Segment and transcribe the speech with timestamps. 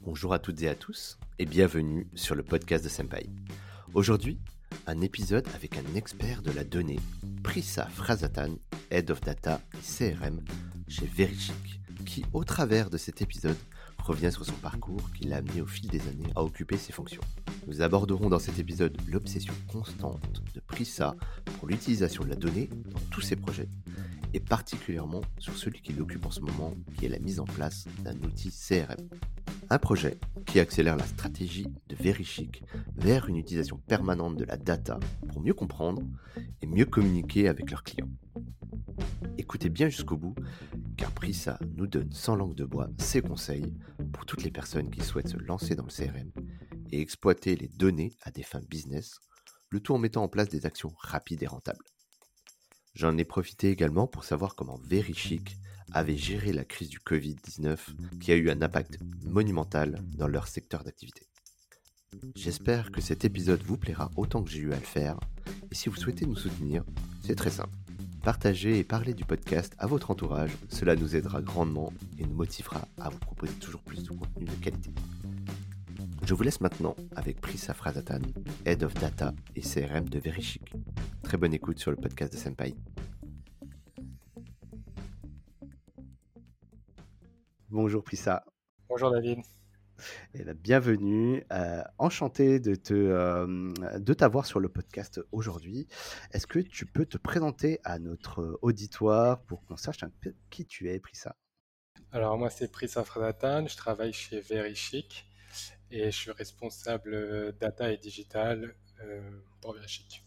[0.00, 3.28] Bonjour à toutes et à tous et bienvenue sur le podcast de Senpai.
[3.94, 4.38] Aujourd'hui,
[4.86, 7.00] un épisode avec un expert de la donnée,
[7.42, 8.56] Prissa Frazatan,
[8.90, 10.40] Head of Data et CRM
[10.88, 13.56] chez Verichic, qui, au travers de cet épisode,
[13.98, 17.22] revient sur son parcours qui l'a amené au fil des années à occuper ses fonctions.
[17.66, 21.16] Nous aborderons dans cet épisode l'obsession constante de Prissa
[21.58, 23.68] pour l'utilisation de la donnée dans tous ses projets,
[24.34, 27.86] et particulièrement sur celui qui l'occupe en ce moment, qui est la mise en place
[28.04, 29.08] d'un outil CRM.
[29.68, 32.62] Un projet qui accélère la stratégie de Verichic
[32.94, 36.02] vers une utilisation permanente de la data pour mieux comprendre
[36.62, 38.10] et mieux communiquer avec leurs clients.
[39.38, 40.36] Écoutez bien jusqu'au bout,
[40.96, 43.74] car Prissa nous donne sans langue de bois ses conseils
[44.12, 46.30] pour toutes les personnes qui souhaitent se lancer dans le CRM
[46.92, 49.18] et exploiter les données à des fins business,
[49.70, 51.84] le tout en mettant en place des actions rapides et rentables.
[52.94, 55.58] J'en ai profité également pour savoir comment Verichic
[55.92, 57.78] avait géré la crise du Covid-19
[58.20, 61.26] qui a eu un impact monumental dans leur secteur d'activité.
[62.34, 65.18] J'espère que cet épisode vous plaira autant que j'ai eu à le faire,
[65.70, 66.84] et si vous souhaitez nous soutenir,
[67.22, 67.76] c'est très simple.
[68.22, 72.88] Partagez et parlez du podcast à votre entourage, cela nous aidera grandement et nous motivera
[72.98, 74.90] à vous proposer toujours plus de contenu de qualité.
[76.24, 78.22] Je vous laisse maintenant avec Prissa Frazatan,
[78.64, 80.74] Head of Data et CRM de Verichic.
[81.22, 82.74] Très bonne écoute sur le podcast de Senpai.
[87.76, 88.42] Bonjour Prissa.
[88.88, 89.40] Bonjour David.
[90.32, 91.44] Et la bienvenue.
[91.52, 95.86] Euh, enchanté de, te, euh, de t'avoir sur le podcast aujourd'hui.
[96.32, 100.64] Est-ce que tu peux te présenter à notre auditoire pour qu'on sache un peu qui
[100.64, 101.36] tu es, Prissa?
[102.12, 105.26] Alors moi c'est Prissa Frazatan, je travaille chez Verichic
[105.90, 108.74] et je suis responsable euh, data et digital
[109.60, 110.24] pour Verichic.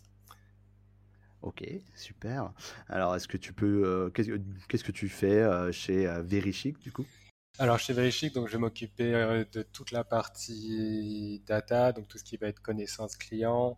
[1.42, 1.64] Ok,
[1.96, 2.54] super.
[2.90, 4.12] Alors, est-ce que tu peux.
[4.14, 5.42] qu'est-ce, que tu fais
[5.72, 7.08] chez Verichic du coup?
[7.60, 12.18] Alors chez Verichic, donc je vais m'occuper euh, de toute la partie data, donc tout
[12.18, 13.78] ce qui va être connaissance client,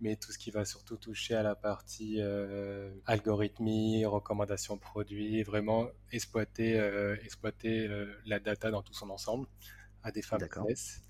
[0.00, 5.86] mais tout ce qui va surtout toucher à la partie euh, algorithmie, recommandation produits, vraiment
[6.10, 7.88] exploiter, euh, exploiter
[8.26, 9.46] la data dans tout son ensemble
[10.02, 11.00] à des fins business.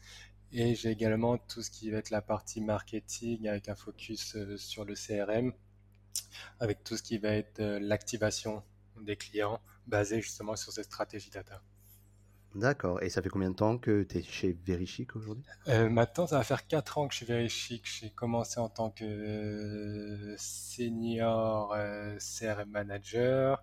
[0.52, 4.84] Et j'ai également tout ce qui va être la partie marketing avec un focus sur
[4.84, 5.54] le CRM,
[6.58, 8.62] avec tout ce qui va être l'activation
[9.00, 11.62] des clients basé justement sur cette stratégie data.
[12.54, 13.00] D'accord.
[13.02, 15.44] Et ça fait combien de temps que tu es chez Verichic aujourd'hui?
[15.68, 17.86] Euh, Maintenant, ça va faire 4 ans que je suis Verichic.
[17.86, 23.62] J'ai commencé en tant que euh, senior euh, CRM manager.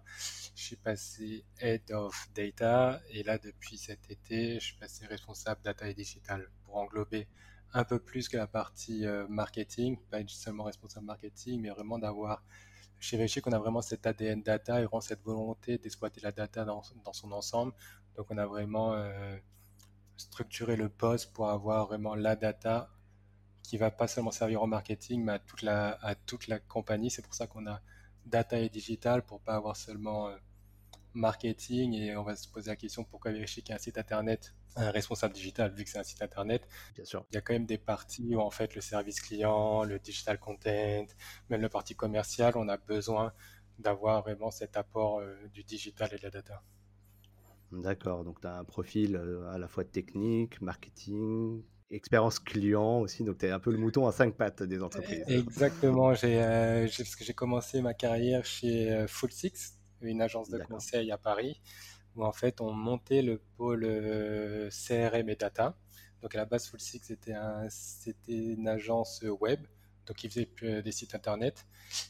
[0.56, 3.02] Je suis passé head of data.
[3.10, 7.28] Et là, depuis cet été, je suis passé responsable data et digital pour englober
[7.74, 9.98] un peu plus que la partie marketing.
[10.10, 12.42] Pas seulement responsable marketing, mais vraiment d'avoir
[13.00, 16.66] chez Verichic, on a vraiment cet ADN data et vraiment cette volonté d'exploiter la data
[16.66, 16.82] dans,
[17.14, 17.74] son ensemble.
[18.18, 19.38] Donc on a vraiment euh,
[20.18, 22.90] structuré le poste pour avoir vraiment la data
[23.64, 27.12] qui va pas seulement servir au marketing, mais à toute la, à toute la compagnie.
[27.12, 27.82] C'est pour ça qu'on a
[28.26, 30.38] data et digital pour pas avoir seulement euh,
[31.14, 33.98] marketing et on va se poser la question pourquoi vérifier qu'il y a un site
[33.98, 36.68] internet, un responsable digital vu que c'est un site internet?
[36.96, 37.26] Bien sûr.
[37.32, 40.40] Il y a quand même des parties où en fait le service client, le digital
[40.40, 41.06] content,
[41.50, 43.34] même la partie commerciale, on a besoin
[43.80, 46.64] d'avoir vraiment cet apport euh, du digital et de la data.
[47.72, 49.20] D'accord, donc tu as un profil
[49.52, 54.08] à la fois technique, marketing, expérience client aussi, donc tu es un peu le mouton
[54.08, 55.24] à cinq pattes des entreprises.
[55.28, 56.38] Exactement, j'ai,
[56.98, 61.62] parce que j'ai commencé ma carrière chez Full Six, une agence de conseil à Paris,
[62.16, 63.82] où en fait on montait le pôle
[64.70, 65.78] CRM et data.
[66.22, 69.60] Donc à la base, Full Six c'était, un, c'était une agence web,
[70.08, 71.68] donc ils faisaient des sites internet.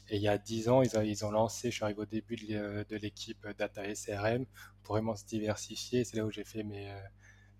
[0.08, 2.36] Et il y a dix ans, ils, ils, ont lancé, je suis arrivé au début
[2.36, 4.46] de l'équipe data et CRM,
[4.82, 6.04] pour vraiment se diversifier.
[6.04, 7.00] C'est là où j'ai fait mes, euh,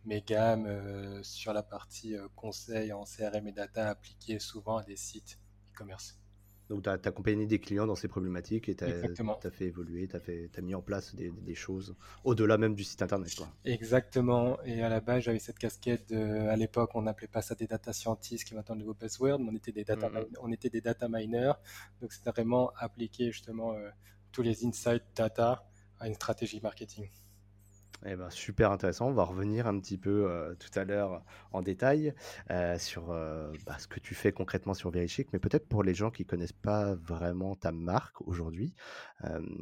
[0.04, 4.84] mes gammes euh, sur la partie euh, conseil en CRM et data appliquées souvent à
[4.84, 5.38] des sites
[5.74, 6.18] e-commerce.
[6.68, 10.16] Donc, tu as, accompagné des clients dans ces problématiques et tu as, fait évoluer, tu
[10.16, 13.34] as, mis en place des, des choses au-delà même du site internet.
[13.34, 13.48] Quoi.
[13.64, 14.58] Exactement.
[14.64, 16.12] Et à la base, j'avais cette casquette.
[16.12, 19.38] à l'époque, on n'appelait pas ça des data scientists, qui est maintenant le nouveau buzzword,
[19.40, 20.36] mais on était des data, mm-hmm.
[20.40, 21.52] on était des data miners.
[22.00, 23.74] Donc, c'était vraiment appliquer justement
[24.32, 25.64] tous les insights data
[25.98, 27.08] à une stratégie marketing.
[28.06, 29.08] Eh ben, super intéressant.
[29.08, 32.14] On va revenir un petit peu euh, tout à l'heure en détail
[32.50, 35.94] euh, sur euh, bah, ce que tu fais concrètement sur Verichic, mais peut-être pour les
[35.94, 38.74] gens qui connaissent pas vraiment ta marque aujourd'hui,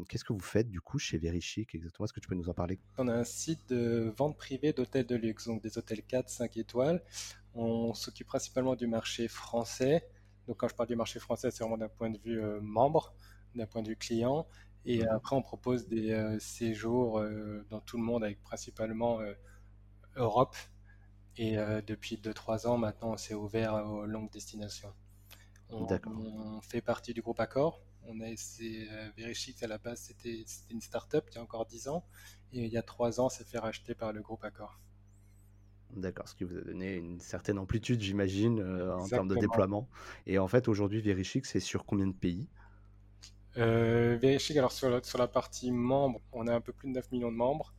[0.08, 2.04] qu'est-ce que vous faites du coup chez Verichic exactement?
[2.04, 2.78] Est-ce que tu peux nous en parler?
[2.98, 6.56] On a un site de vente privée d'hôtels de luxe, donc des hôtels 4, 5
[6.58, 7.02] étoiles.
[7.54, 10.06] On s'occupe principalement du marché français.
[10.46, 13.14] Donc quand je parle du marché français, c'est vraiment d'un point de vue membre,
[13.54, 14.46] d'un point de vue client.
[14.86, 15.08] Et mhm.
[15.10, 19.34] après, on propose des euh, séjours euh, dans tout le monde, avec principalement euh,
[20.14, 20.56] Europe
[21.36, 21.56] Et
[21.86, 24.94] depuis 2-3 ans, maintenant, on s'est ouvert aux longues destinations.
[25.68, 27.82] On, on, fait partie du groupe Accor.
[28.04, 28.88] On a essayé,
[29.18, 32.06] Verichix à la base, c'était une start-up il y a encore 10 ans.
[32.52, 34.80] Et il y a 3 ans, c'est fait racheter par le groupe Accor.
[35.94, 39.90] D'accord, ce qui vous a donné une certaine amplitude, j'imagine, en termes de déploiement.
[40.26, 42.48] Et en fait, aujourd'hui, Verichix, c'est sur combien de pays?
[43.58, 47.12] Euh, alors sur la, sur la partie membres, on a un peu plus de 9
[47.12, 47.74] millions de membres.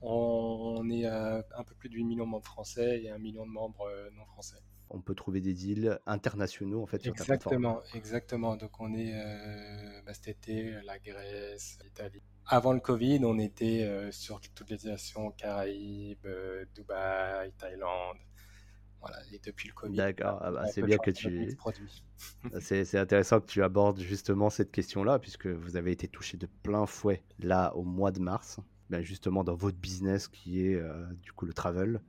[0.00, 3.46] On, est à un peu plus de 8 millions de membres français et 1 million
[3.46, 4.58] de membres euh, non français.
[4.90, 8.56] On peut trouver des deals internationaux en fait sur Exactement, exactement.
[8.56, 12.22] Donc on est euh, bah, cet été la Grèce, l'Italie.
[12.48, 18.18] Avant le Covid, on était euh, sur toutes les destinations Caraïbes, euh, Dubaï, Thaïlande,
[19.32, 19.96] et depuis le Covid.
[19.96, 21.56] D'accord, ah bah, c'est bien que tu.
[22.60, 26.86] c'est intéressant que tu abordes justement cette question-là, puisque vous avez été touché de plein
[26.86, 28.60] fouet là au mois de mars,
[28.90, 32.00] ben, justement dans votre business qui est euh, du coup le travel.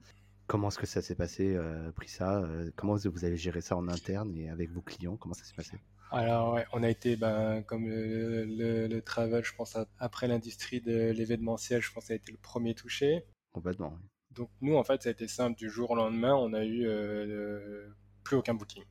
[0.48, 3.76] Comment est-ce que ça s'est passé, euh, pris ça euh, Comment vous avez géré ça
[3.76, 5.78] en interne et avec vos clients Comment ça s'est passé?
[6.10, 8.46] Alors ouais, on a été ben, comme le,
[8.88, 12.38] le, travel, je pense après l'industrie de l'événementiel, je pense que ça a été le
[12.38, 13.26] premier touché.
[13.52, 13.94] Complètement.
[13.94, 14.08] Oui.
[14.38, 15.58] Donc nous, en fait, ça a été simple.
[15.58, 17.88] Du jour au lendemain, on a eu euh,
[18.24, 18.84] plus aucun booking.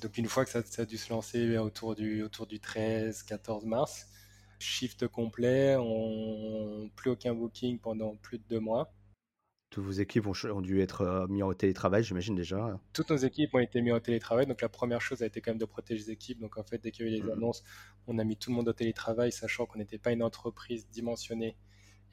[0.00, 4.08] Donc une fois que ça, a dû se lancer autour du, autour du 13-14 mars,
[4.58, 8.92] shift complet, on, plus aucun booking pendant plus de deux mois.
[9.70, 12.78] Toutes vos équipes ont, dû être euh, mis en télétravail, j'imagine déjà.
[12.92, 14.46] Toutes nos équipes ont été mises en télétravail.
[14.46, 16.40] Donc la première chose a été quand même de protéger les équipes.
[16.40, 17.32] Donc en fait, dès qu'il y a eu les mmh.
[17.32, 17.62] annonces,
[18.06, 21.56] on a mis tout le monde au télétravail, sachant qu'on n'était pas une entreprise dimensionnée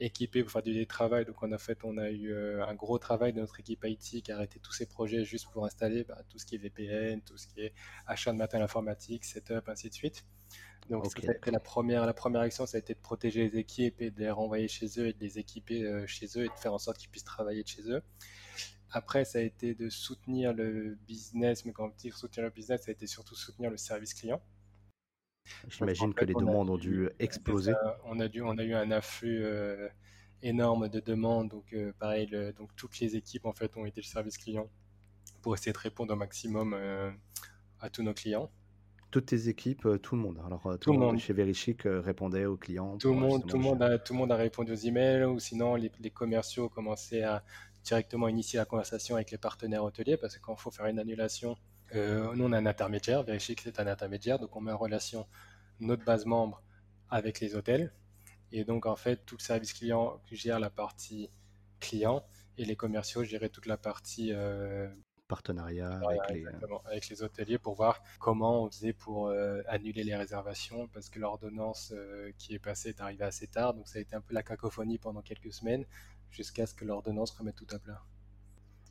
[0.00, 1.24] équipé pour faire du télétravail.
[1.24, 4.22] Donc, on a fait, on a eu euh, un gros travail de notre équipe IT
[4.22, 7.20] qui a arrêté tous ces projets juste pour installer bah, tout ce qui est VPN,
[7.22, 7.72] tout ce qui est
[8.06, 10.24] achat de matériel informatique, setup, ainsi de suite.
[10.90, 11.04] Donc,
[11.46, 14.30] la première, la première action, ça a été de protéger les équipes et de les
[14.30, 16.98] renvoyer chez eux et de les équiper euh, chez eux et de faire en sorte
[16.98, 18.02] qu'ils puissent travailler de chez eux.
[18.90, 22.82] Après, ça a été de soutenir le business, mais quand on dit soutenir le business,
[22.82, 24.40] ça a été surtout soutenir le service client.
[25.68, 27.72] J'imagine que les demandes ont dû exploser.
[28.04, 29.88] on, a dû, on a eu un afflux euh,
[30.42, 31.48] énorme de demandes.
[31.48, 34.68] Donc, euh, pareil, donc toutes les équipes en fait ont été le service client
[35.42, 37.10] pour essayer de répondre au maximum euh,
[37.80, 38.50] à tous nos clients.
[39.10, 40.40] Toutes tes équipes, tout le monde.
[40.44, 42.98] Alors, tout, le monde chez Verichic répondait aux clients.
[42.98, 45.76] Tout le monde, tout monde, a, tout le monde a répondu aux emails ou sinon
[45.76, 47.44] les, les commerciaux commençaient à
[47.84, 50.98] directement initier la conversation avec les partenaires hôteliers parce que quand il faut faire une
[50.98, 51.56] annulation,
[51.94, 54.78] euh, nous, on a un intermédiaire, vérifier que c'est un intermédiaire, donc on met en
[54.78, 55.26] relation
[55.80, 56.62] notre base membre
[57.10, 57.92] avec les hôtels.
[58.52, 61.30] Et donc, en fait, tout le service client gère la partie
[61.80, 62.24] client
[62.56, 64.88] et les commerciaux gèrent toute la partie euh,
[65.26, 66.00] partenariat
[66.88, 67.22] avec, les...
[67.22, 71.92] hôteliers pour voir comment on faisait pour euh, annuler les réservations parce que l'ordonnance
[72.38, 73.74] qui est passée est arrivée assez tard.
[73.74, 75.84] Donc, ça a été un peu la cacophonie pendant quelques semaines
[76.30, 78.02] jusqu'à ce que l'ordonnance remette tout à plat.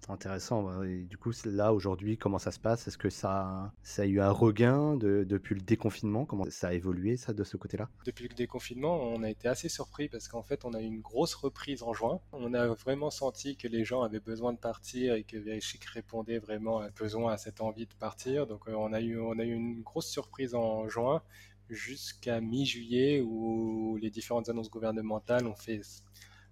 [0.10, 0.64] Intéressant.
[0.64, 2.88] Bah, et du coup, là, aujourd'hui, comment ça se passe?
[2.88, 6.26] Est-ce que ça, ça a eu un regain depuis le déconfinement?
[6.26, 7.90] Comment ça a évolué, ça, de ce côté-là?
[8.06, 11.02] Depuis le déconfinement, on a été assez surpris parce qu'en fait, on a eu une
[11.02, 12.20] grosse reprise en juin.
[12.32, 16.40] On a vraiment senti que les gens avaient besoin de partir et que Verichic répondait
[16.40, 18.48] vraiment à besoin, à cette envie de partir.
[18.48, 21.22] Donc, euh, on a eu, on a eu une grosse surprise en juin
[21.70, 25.82] jusqu'à mi-juillet où les différentes annonces gouvernementales ont fait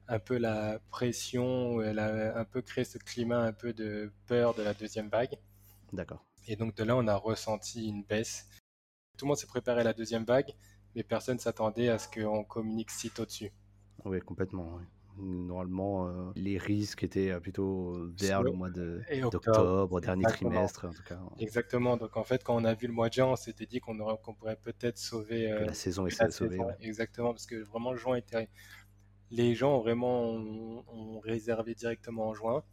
[0.08, 4.54] un peu la pression, elle a un peu créé ce climat un peu de peur
[4.54, 5.38] de la deuxième vague.
[5.94, 6.26] D'accord.
[6.48, 8.48] Et donc de là, on a ressenti une baisse.
[9.18, 10.52] Tout le monde s'est préparé à la deuxième vague,
[10.96, 13.52] mais personne s'attendait à ce qu'on communique si tôt dessus.
[14.06, 14.80] Oui, complètement.
[15.18, 21.20] Normalement, euh, les risques étaient plutôt vers le mois d'octobre, dernier trimestre en tout cas.
[21.38, 21.98] Exactement.
[21.98, 23.98] Donc en fait, quand on a vu le mois de juin, on s'était dit qu'on
[24.18, 26.60] pourrait peut-être sauver euh, la saison est sauvée.
[26.80, 28.50] Exactement, parce que vraiment, juin était
[29.32, 32.64] les gens ont vraiment ont, réservé directement en juin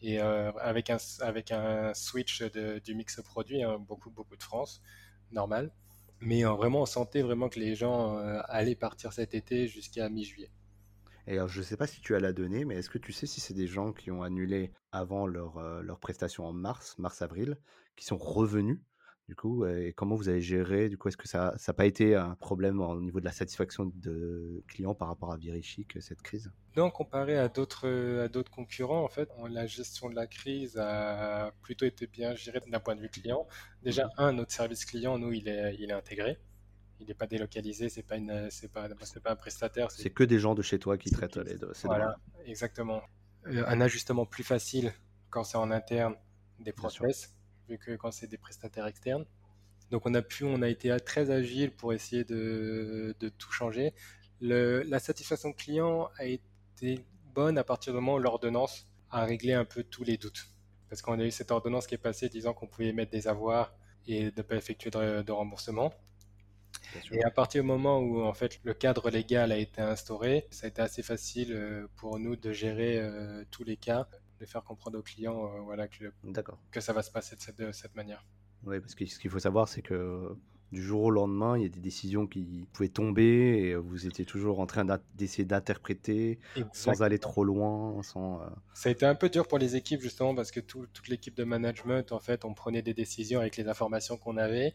[0.00, 4.82] et euh, avec, un, avec un switch du mix produit, hein, beaucoup, beaucoup de France,
[5.32, 5.72] normal.
[6.20, 10.08] Mais euh, vraiment, on sentait vraiment que les gens euh, allaient partir cet été jusqu'à
[10.08, 10.50] mi-juillet.
[11.26, 13.12] Et alors, je ne sais pas si tu as la donnée, mais est-ce que tu
[13.12, 17.58] sais si c'est des gens qui ont annulé avant leur, leur prestation en mars, mars-avril,
[17.96, 18.78] qui sont revenus
[19.28, 22.14] du coup, et comment vous avez géré Du coup, est-ce que ça n'a pas été
[22.14, 26.50] un problème au niveau de la satisfaction de clients par rapport à Verichic, cette crise?
[26.78, 31.52] Non, comparé à d'autres à d'autres concurrents, en fait, la gestion de la crise a
[31.60, 33.46] plutôt été bien gérée d'un point de vue client.
[33.82, 36.38] Déjà, mmh un, notre service client, nous, il est, il est intégré.
[36.98, 39.90] Il n'est pas délocalisé, c'est pas une, c'est pas, c'est pas un prestataire.
[39.90, 41.72] C'est que des gens de chez toi qui traitent les deux.
[41.84, 42.16] Voilà,
[42.46, 43.02] exactement.
[43.46, 44.92] Euh, un ajustement plus facile
[45.28, 46.16] quand c'est en interne
[46.58, 47.37] des process
[47.68, 49.24] vu que quand c'est des prestataires externes.
[49.90, 53.94] Donc on a pu, on a été très agile pour essayer de, tout changer.
[54.40, 59.64] la satisfaction client a été bonne à partir du moment où l'ordonnance à régler un
[59.64, 60.48] peu tous les doutes.
[60.88, 63.74] Parce qu'on a eu cette ordonnance qui est passée disant qu'on pouvait mettre des avoirs
[64.06, 65.92] et ne pas effectuer de, remboursement.
[67.12, 70.66] Et à partir du moment où en fait le cadre légal a été instauré, ça
[70.66, 74.64] a été assez facile euh, pour nous de gérer euh, tous les cas, de faire
[74.64, 76.12] comprendre aux clients euh, voilà, que,
[76.70, 78.24] que ça va se passer de cette, de cette manière.
[78.64, 80.36] Oui, parce que ce qu'il faut savoir, c'est que
[80.72, 84.26] du jour au lendemain, il y a des décisions qui pouvaient tomber et vous étiez
[84.26, 86.38] toujours en train d'essayer d'interpréter
[86.72, 88.02] sans aller trop loin.
[88.02, 91.08] Sans, euh, Ça a été un peu dur pour les équipes justement parce que toute
[91.08, 94.74] l'équipe de management, en fait, on prenait des décisions avec les informations qu'on avait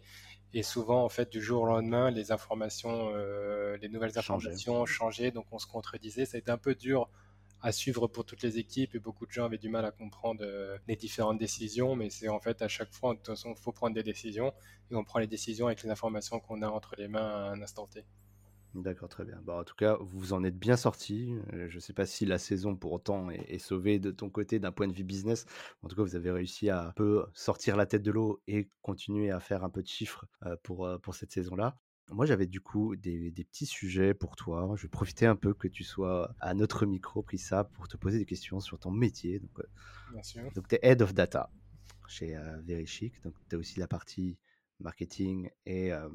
[0.55, 5.31] et souvent, en fait, du jour au lendemain, les informations, euh, les nouvelles informations changeaient,
[5.31, 6.25] donc on se contredisait.
[6.25, 7.09] Ça a été un peu dur
[7.63, 10.41] à suivre pour toutes les équipes et beaucoup de gens avaient du mal à comprendre
[10.43, 11.95] euh, les différentes décisions.
[11.95, 14.53] Mais c'est en fait à chaque fois, de toute façon, il faut prendre des décisions
[14.91, 17.61] et on prend les décisions avec les informations qu'on a entre les mains à un
[17.61, 18.05] instant T.
[18.75, 19.39] D'accord, très bien.
[19.43, 21.35] Bon, en tout cas, vous en êtes bien sorti.
[21.53, 24.59] Euh, je ne sais pas si la saison pour autant est, sauvée de ton côté
[24.59, 25.45] d'un point de vue business.
[25.83, 29.31] En tout cas, vous avez réussi à peu sortir la tête de l'eau et continuer
[29.31, 31.77] à faire un peu de chiffres euh, pour, pour cette saison-là.
[32.09, 34.73] Moi, j'avais du coup des, petits sujets pour toi.
[34.75, 37.97] Je vais profiter un peu que tu sois à notre micro, pris ça, pour te
[37.97, 39.39] poser des questions sur ton métier.
[39.39, 41.49] Donc, euh, donc tu es Head of Data
[42.07, 43.21] chez euh, Verichic.
[43.23, 44.37] Donc, tu as aussi la partie
[44.79, 46.09] marketing et euh,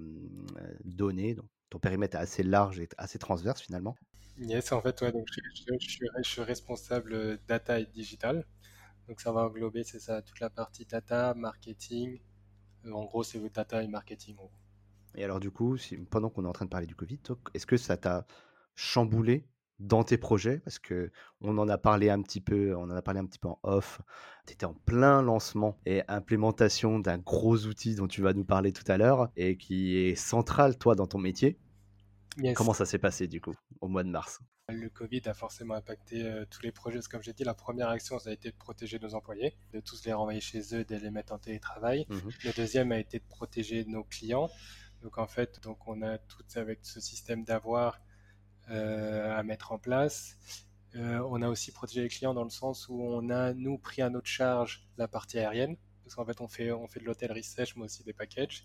[0.85, 1.35] données.
[1.35, 3.97] Donc, ton périmètre est assez large et assez transverse finalement.
[4.39, 5.41] Yes, en fait, ouais, donc je,
[5.81, 8.47] je, suis responsable data et digital.
[9.09, 12.21] Donc, ça va englober, c'est ça, toute la partie data, marketing.
[12.93, 14.37] En gros, c'est data et marketing.
[14.37, 14.53] En gros.
[15.15, 15.77] Et alors, du coup,
[16.11, 17.19] pendant qu'on est en train de parler du Covid,
[17.55, 18.27] est-ce que ça t'a
[18.75, 19.47] chamboulé
[19.79, 20.59] dans tes projets?
[20.61, 21.11] Parce que
[21.41, 23.59] on en a parlé un petit peu, on en a parlé un petit peu en
[23.63, 24.01] off.
[24.47, 28.73] Tu étais en plein lancement et implémentation d'un gros outil dont tu vas nous parler
[28.73, 31.59] tout à l'heure et qui est central, toi, dans ton métier.
[32.55, 34.41] Comment ça s'est passé, du coup, au mois de mars?
[34.71, 37.01] Le Covid a forcément impacté euh, tous les projets.
[37.11, 40.05] comme j'ai dit, la première action, ça a été de protéger nos employés, de tous
[40.05, 42.05] les renvoyer chez eux, de les mettre en télétravail.
[42.11, 44.51] Mmh le deuxième a été de protéger nos clients.
[45.03, 48.01] Donc en fait, donc on a tout avec ce système d'avoir
[48.71, 50.37] euh, à mettre en place.
[50.95, 54.03] Euh, on a aussi protégé les clients dans le sens où on a nous pris
[54.03, 57.45] à notre charge la partie aérienne parce qu'en fait on fait on fait de l'hôtellerie
[57.45, 58.65] sèche mais aussi des packages.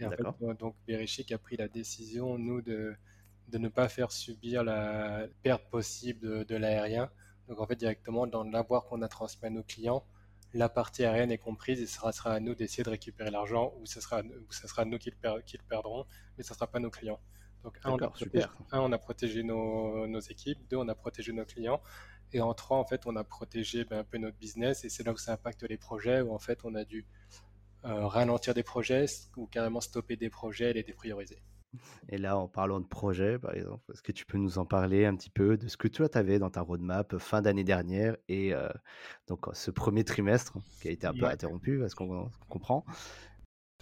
[0.00, 0.22] Et en fait,
[0.58, 2.94] donc Verichic a pris la décision nous de
[3.48, 7.10] de ne pas faire subir la perte possible de, de l'aérien.
[7.48, 10.04] Donc en fait directement dans l'avoir qu'on a transmis à nos clients,
[10.54, 13.86] la partie aérienne est comprise et ce sera, à nous d'essayer de récupérer l'argent ou
[13.86, 17.20] ce sera, nous qui le, qui le, perdront, mais ce ne sera pas nos clients.
[17.64, 20.94] Donc, un, on a, protégé, un, on a protégé nos, nos, équipes, deux, on a
[20.94, 21.82] protégé nos clients,
[22.32, 25.02] et en trois, en fait, on a protégé ben, un peu notre business, et c'est
[25.02, 27.04] là où ça impacte les projets, où en fait, on a dû
[27.84, 31.42] euh, ralentir des projets ou carrément stopper des projets et les déprioriser.
[32.08, 35.04] Et là, en parlant de projet, par exemple, est-ce que tu peux nous en parler
[35.04, 38.16] un petit peu de ce que toi, tu avais dans ta roadmap fin d'année dernière
[38.28, 38.68] et euh,
[39.26, 42.84] donc ce premier trimestre qui a été un peu interrompu, est-ce qu'on comprend?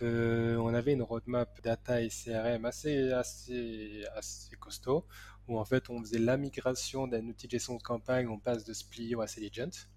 [0.02, 5.06] Euh, On avait une roadmap data et CRM assez, assez, assez costaud
[5.48, 8.64] où en fait on faisait la migration d'un outil de gestion de campagne, on passe
[8.64, 9.88] de Splio à Selligent.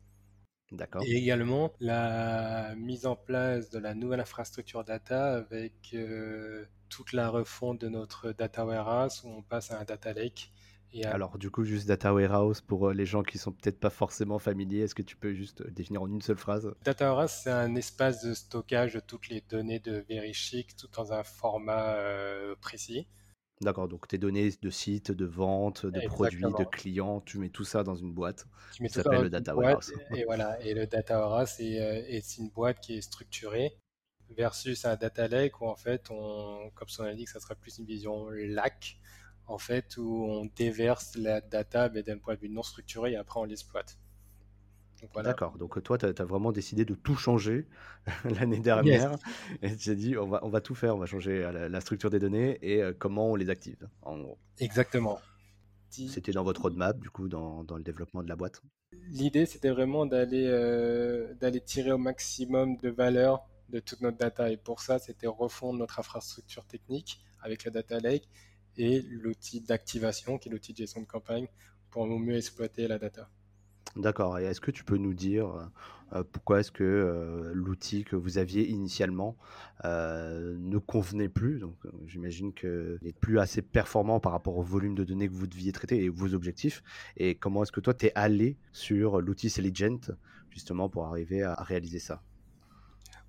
[0.72, 1.02] D'accord.
[1.04, 7.30] Et également la mise en place de la nouvelle infrastructure data avec euh, toute la
[7.30, 10.52] refonte de notre data warehouse où on passe à un data lake.
[10.92, 13.92] Et Alors du coup, juste data warehouse pour euh, les gens qui sont peut-être pas
[13.92, 16.74] forcément familiers, est-ce que tu peux juste euh, définir en une seule phrase?
[16.84, 21.14] Data warehouse, c'est un espace de stockage de toutes les données de Verichic, tout dans
[21.14, 23.08] un format euh, précis.
[23.62, 27.66] D'accord, donc tes données de site, de vente, de produits, de clients, tu mets tout
[27.66, 28.48] ça dans une boîte.
[28.74, 29.94] Tu mets ça s'appelle le data warehouse.
[30.16, 33.78] Et, voilà, et le data warehouse, c'est une boîte qui est structurée
[34.36, 37.86] versus un data lake où en fait, on, comme son indique, ça sera plus une
[37.86, 38.98] vision lac,
[39.48, 43.16] en fait, où on déverse la data mais d'un point de vue non structuré et
[43.16, 43.98] après on l'exploite.
[45.24, 47.68] D'accord, donc toi, tu as, vraiment décidé de tout changer
[48.26, 49.16] l'année dernière.
[49.62, 52.10] Et tu as dit, on va, on va tout faire, on va changer la, structure
[52.10, 54.38] des données et euh, comment on les active, en gros.
[54.60, 55.20] Exactement.
[55.90, 58.62] C'était dans votre roadmap, du coup, dans, dans le développement de la boîte?
[59.10, 64.52] L'idée, c'était vraiment d'aller euh, d'aller tirer au maximum de valeur de toute notre data.
[64.52, 68.28] Et pour ça, c'était refondre notre infrastructure technique avec le data lake
[68.78, 71.48] et l'outil d'activation, qui est l'outil de gestion de campagne,
[71.90, 73.30] pour mieux exploiter la data.
[73.96, 74.38] D'accord.
[74.40, 75.70] Et est-ce que tu peux nous dire
[76.14, 79.36] euh, pourquoi est-ce que euh, l'outil que vous aviez initialement
[79.86, 81.60] euh, ne convenait plus?
[81.60, 85.48] Donc, j'imagine qu'il n'est plus assez performant par rapport au volume de données que vous
[85.48, 86.84] deviez traiter et vos objectifs.
[87.18, 90.14] Et comment est-ce que toi, tu es allé sur l'outil Selligent
[90.50, 92.22] justement pour arriver à réaliser ça?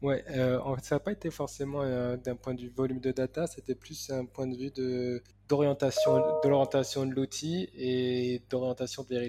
[0.02, 3.46] Ouais, euh, ça n'a pas été forcément euh, d'un point de vue volume de data,
[3.46, 9.28] c'était plus un point de vue de d'orientation de l'orientation de l'outil et d'orientation de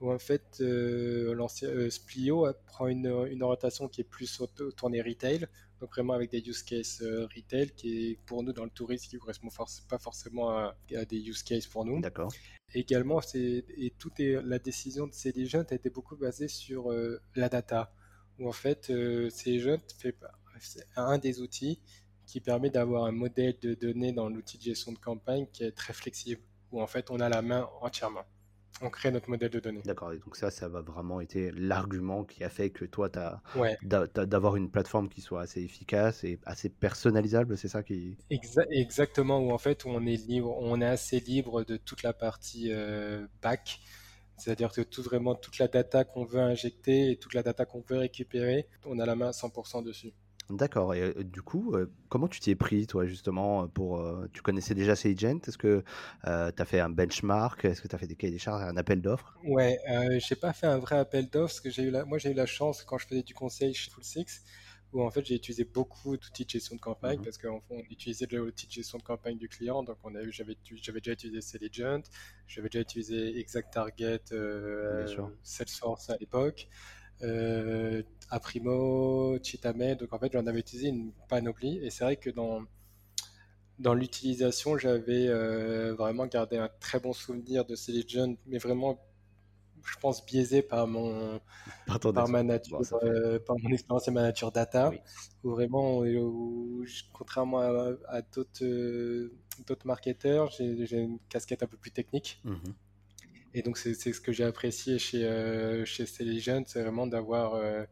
[0.00, 4.40] où en fait l'ancien Splio prend une, une, orientation qui est plus
[4.76, 5.46] tournée retail,
[5.80, 9.16] donc vraiment avec des use cases retail qui est pour nous dans le tourisme qui
[9.16, 9.48] ne correspond
[9.88, 10.74] pas forcément à,
[11.08, 12.00] des use cases pour nous.
[12.00, 12.32] D'accord.
[12.72, 16.92] Également, et tout est, la décision de Céligent a été beaucoup basée sur
[17.34, 17.92] la data,
[18.38, 18.92] où en fait
[19.30, 20.16] Céligent fait
[20.96, 21.80] un des outils
[22.26, 25.72] qui permet d'avoir un modèle de données dans l'outil de gestion de campagne qui est
[25.72, 28.24] très flexible, où en fait on a la main entièrement.
[28.80, 29.82] On crée notre modèle de données.
[29.84, 33.18] D'accord, et donc ça, ça va vraiment été l'argument qui a fait que toi, tu
[33.18, 38.16] as d'avoir une plateforme qui soit assez efficace et assez personnalisable, c'est ça qui...
[38.70, 42.72] exactement, où en fait on est libre, on est assez libre de toute la partie
[42.72, 43.80] euh, back,
[44.42, 47.80] c'est-à-dire que tout, vraiment toute la data qu'on veut injecter et toute la data qu'on
[47.80, 50.12] veut récupérer, on a la main à 100% dessus.
[50.50, 50.94] D'accord.
[50.94, 51.74] Et du coup,
[52.08, 54.04] comment tu t'y es pris, toi, justement, pour.
[54.32, 55.84] tu connaissais déjà Sagent Est-ce que
[56.24, 57.64] tu as fait un benchmark?
[57.64, 59.38] Est-ce que tu as fait des cahiers des charges, un appel d'offres?
[59.44, 62.04] Ouais, euh, j'ai pas fait un vrai appel d'offres parce que j'ai eu la...
[62.04, 64.42] moi, j'ai eu la chance quand je faisais du conseil chez Full Six
[64.92, 67.80] où en fait j'ai utilisé beaucoup d'outils de gestion de campagne mmh parce qu'en on
[67.90, 69.82] utilisait l'outil de gestion de campagne du client.
[69.82, 72.02] Donc on a eu, j'avais, j'avais déjà utilisé Selligent,
[72.46, 74.20] j'avais déjà utilisé Exact Target,
[75.42, 76.68] Salesforce à l'époque
[77.22, 79.94] euh, Aprimo, Chitame.
[79.94, 81.78] Donc en fait, j'en avais utilisé une panoplie.
[81.82, 82.64] Et c'est vrai que dans,
[83.78, 88.98] dans l'utilisation, j'avais euh, vraiment gardé un très bon souvenir de ces Legends, mais vraiment,
[89.84, 91.40] je pense, biaisé par mon,
[91.86, 94.92] par, ma nature, euh, par mon expérience et ma nature data,
[95.44, 97.58] où vraiment, où, contrairement
[98.08, 99.32] à, d'autres, euh,
[99.66, 102.40] d'autres marketeurs, j'ai, une casquette un peu plus technique.
[102.44, 102.72] Mmh
[103.54, 107.84] et donc, c'est ce que j'ai apprécié chez, euh, chez c'est vraiment d'avoir euh,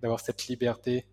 [0.00, 1.06] d'avoir cette liberté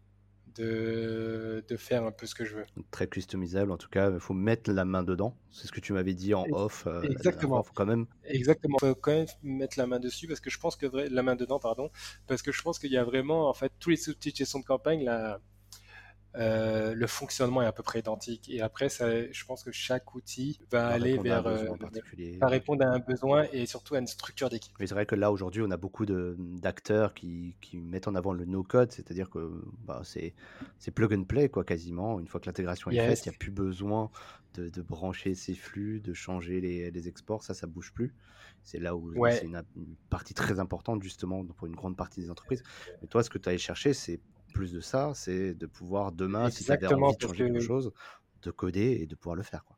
[0.60, 2.66] de, de, faire un peu ce que je veux.
[2.92, 5.36] Très customisable, en tout cas, il faut mettre la main dedans.
[5.52, 6.86] C'est ce que tu m'avais dit en off.
[6.86, 7.64] Euh, Exactement.
[7.64, 8.06] Faut quand même.
[8.26, 8.78] Exactement.
[8.82, 11.36] Il faut quand même mettre la main dessus parce que je pense que la main
[11.36, 11.90] dedans, pardon,
[12.28, 13.98] parce que je pense qu'il y a vraiment, en fait, tous les
[14.36, 15.40] gestion de campagne, là,
[16.36, 18.50] euh, le fonctionnement est à peu près identique.
[18.50, 21.66] Et après, ça, je pense que chaque outil va, aller vers, euh,
[22.40, 24.74] va répondre à un besoin et surtout à une structure d'équipe.
[24.80, 28.34] Mais c'est vrai que là, aujourd'hui, on a beaucoup d'acteurs qui, qui, mettent en avant
[28.34, 29.52] le no-code, c'est-à-dire que
[29.86, 30.34] bah, c'est
[30.94, 32.20] plug and play, quoi, quasiment.
[32.20, 34.12] Une fois que l'intégration est faite, il n'y a plus besoin
[34.54, 37.44] de, de, brancher ses flux, de changer les, les exports.
[37.44, 38.14] Ça, ça bouge plus.
[38.64, 42.30] C'est là où c'est une, une, partie très importante, justement, pour une grande partie des
[42.30, 42.62] entreprises.
[43.02, 44.20] Mais toi, ce que tu as chercher, c'est
[44.52, 47.92] plus de ça, c'est de pouvoir demain, si tu avais envie de changer quelque chose,
[48.42, 49.66] de coder et de pouvoir le faire.
[49.66, 49.78] Quoi.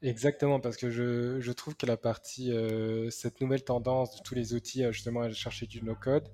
[0.00, 4.34] Exactement, parce que je, je trouve que la partie, euh, cette nouvelle tendance de tous
[4.34, 6.28] les outils justement à chercher du no-code,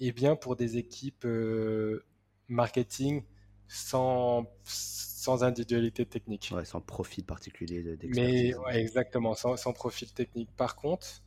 [0.00, 2.04] est bien pour des équipes euh,
[2.48, 3.24] marketing
[3.68, 6.50] sans, sans individualité technique.
[6.54, 10.50] Ouais, sans profil particulier Mais ouais, exactement, sans, sans profil technique.
[10.56, 11.22] Par contre, ce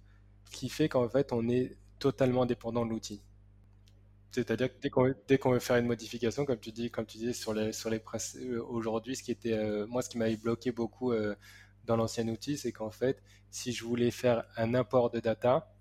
[0.51, 3.21] qui fait qu'en fait, on est totalement dépendant de l'outil.
[4.31, 7.53] C'est-à-dire que dès qu'on veut faire une modification, comme tu dis, comme tu dis sur
[7.53, 8.01] les sur les
[8.35, 11.35] euh, aujourd'hui, ce qui était euh, moi ce qui m'avait bloqué beaucoup euh,
[11.85, 15.73] dans l'ancien outil, c'est qu'en fait, si je voulais faire un import de data,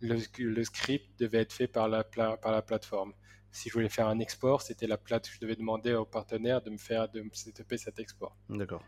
[0.00, 3.12] le, script devait être fait par la par la plateforme.
[3.50, 6.70] Si je voulais faire un export, c'était la plate je devais demander au partenaire de
[6.70, 8.36] me faire de me setuper cet export.
[8.48, 8.84] D'accord.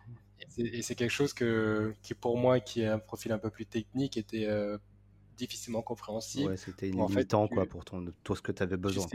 [0.57, 3.67] Et c'est quelque chose que qui pour moi qui est un profil un peu plus
[3.67, 4.47] technique était
[5.41, 6.51] difficilement compréhensible.
[6.51, 9.07] Ouais, c'était limitant quoi, pour ton, tout ce que tu avais besoin.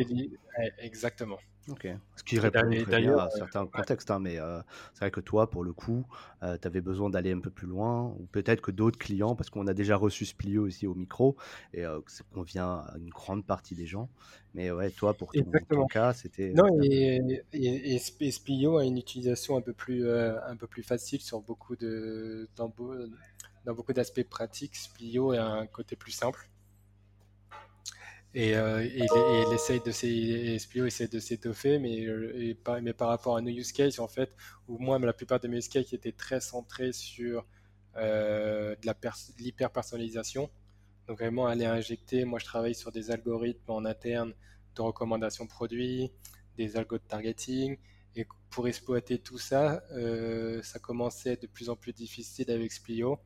[0.80, 1.38] exactement.
[1.68, 1.88] Ok.
[2.16, 4.60] Ce qui répond très bien à certains contextes, hein, mais euh,
[4.94, 6.06] c'est vrai que toi, pour le coup,
[6.44, 9.50] euh, tu avais besoin d'aller un peu plus loin, ou peut-être que d'autres clients, parce
[9.50, 11.36] qu'on a déjà reçu Splio aussi au micro,
[11.74, 14.10] et euh, ça convient à une grande partie des gens.
[14.54, 16.54] Mais ouais, toi, pour ton, cas, c'était.
[16.54, 21.42] Non, et, et, Splio a une utilisation un peu plus, un peu plus facile sur
[21.42, 22.48] beaucoup de,
[23.66, 26.50] dans, beaucoup d'aspects pratiques, Splio est un côté plus simple.
[28.34, 29.92] Et, euh, il, essaye de
[30.60, 34.08] Splio essaie de s'étoffer, mais, euh, par, mais par rapport à nos use cases, en
[34.08, 34.36] fait,
[34.68, 37.46] où moi, la plupart de mes use cases étaient très centrés sur
[37.98, 38.92] euh, de
[39.40, 40.50] l'hyper personnalisation.
[41.08, 44.34] Donc vraiment aller injecter, moi je travaille sur des algorithmes en interne
[44.76, 46.12] de recommandation produits,
[46.58, 47.78] des algos de targeting,
[48.18, 53.20] et pour exploiter tout ça, euh, ça commençait de plus en plus difficile avec Splio.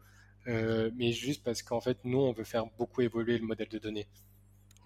[0.49, 3.77] Euh, mais juste parce qu'en fait, nous, on veut faire beaucoup évoluer le modèle de
[3.77, 4.07] données.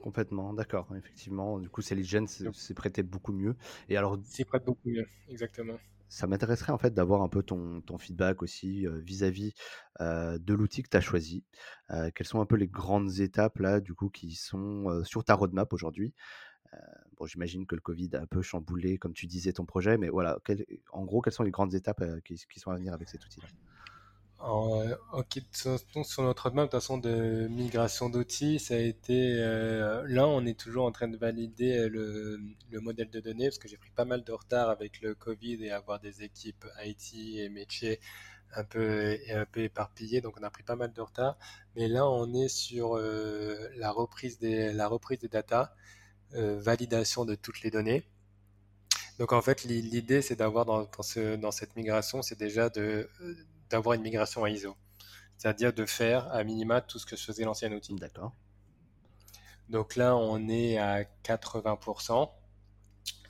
[0.01, 1.59] Complètement, d'accord, effectivement.
[1.59, 1.97] Du coup, c'est
[2.53, 3.55] c'est prêté beaucoup mieux.
[3.87, 5.77] Et alors, c'est prêté beaucoup mieux, exactement.
[6.09, 9.53] Ça m'intéresserait en fait d'avoir un peu ton, ton feedback aussi euh, vis-à-vis
[9.99, 11.43] euh, de l'outil que tu as choisi.
[12.13, 15.71] quelles sont un peu les grandes étapes là, du coup, qui sont sur ta roadmap
[15.73, 16.13] aujourd'hui?
[17.17, 20.09] Bon, j'imagine que le Covid a un peu chamboulé, comme tu disais, ton projet, mais
[20.09, 20.39] voilà,
[20.91, 23.23] en gros, quelles sont les grandes étapes qui, qui, sont à venir avec cet
[24.43, 29.35] outil-là En, ok, sur notre roadmap, de toute façon, de migration d'outils, ça a été.
[29.39, 32.39] euh, là, on est toujours en train de valider le,
[32.71, 35.63] le modèle de données parce que j'ai pris pas mal de retard avec le Covid
[35.63, 37.99] et avoir des équipes IT et métiers
[38.55, 39.17] un peu,
[39.55, 40.21] éparpillées.
[40.21, 41.37] Donc, on a pris pas mal de retard.
[41.75, 45.75] Mais là, on est sur euh, la reprise des, la reprise des data,
[46.35, 48.05] euh, validation de toutes les données.
[49.19, 53.09] Donc, en fait, l'i- l'idée, c'est d'avoir dans cette migration, c'est déjà de,
[53.73, 54.75] d'avoir une migration à ISO.
[55.37, 57.95] C'est-à-dire de faire à minima tout ce que faisait l'ancien outil.
[57.95, 58.33] D'accord.
[59.67, 62.29] Donc là, on est à 80%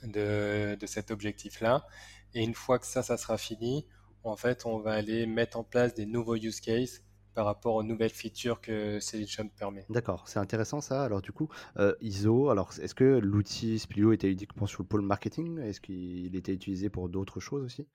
[0.04, 1.86] de, de cet objectif-là.
[2.34, 3.86] Et une fois que ça, ça sera fini,
[4.22, 7.00] en fait, on va aller mettre en place des nouveaux use cases
[7.34, 9.86] par rapport aux nouvelles features que Solution permet.
[9.88, 11.02] D'accord, c'est intéressant ça.
[11.04, 15.02] Alors du coup, euh, ISO, alors est-ce que l'outil Splio était uniquement sur le pôle
[15.02, 15.58] marketing?
[15.58, 17.88] Est-ce qu'il était utilisé pour d'autres choses aussi?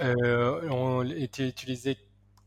[0.00, 1.96] Euh, on était utilisé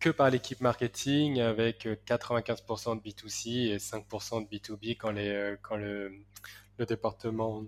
[0.02, 5.30] que par l'équipe marketing avec euh, 95% de B2C et 5% de B2B quand, les,
[5.30, 6.12] euh, quand le,
[6.88, 7.64] département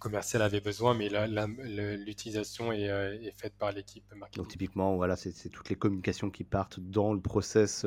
[0.00, 4.46] commercial avait besoin, mais l'utilisation est, euh, est faite par l'équipe Donc marketing.
[4.48, 7.86] typiquement, voilà, c'est toutes les communications qui partent dans le process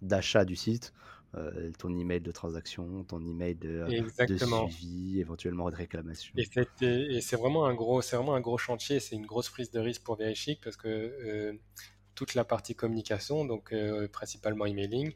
[0.00, 0.92] d'achat du site,
[1.36, 4.68] euh, ton email de transaction, ton email de, de Exactement.
[4.68, 6.34] suivi, éventuellement de réclamation.
[6.36, 9.78] Et c'est vraiment un gros, c'est vraiment un gros chantier, c'est une grosse prise de
[9.78, 11.52] risque pour Verichic parce que euh,
[12.16, 15.12] toute la partie communication, donc euh, principalement emailing,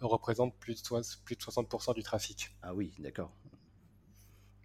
[0.00, 2.56] représente plus de, plus de 60% du trafic.
[2.62, 3.30] Ah oui, d'accord.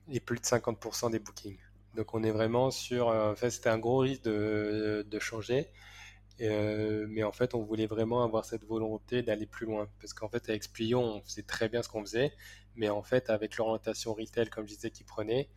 [0.08, 1.60] et plus de 50% des bookings.
[1.96, 5.68] Donc on est vraiment sur, euh, en fait c'était un gros risque de, de changer,
[6.42, 10.30] euh, mais en fait on voulait vraiment avoir cette volonté d'aller plus loin, parce qu'en
[10.30, 12.34] fait avec Splio on faisait très bien ce qu'on faisait,
[12.76, 15.50] mais en fait avec l'orientation retail comme je disais qu'il prenait,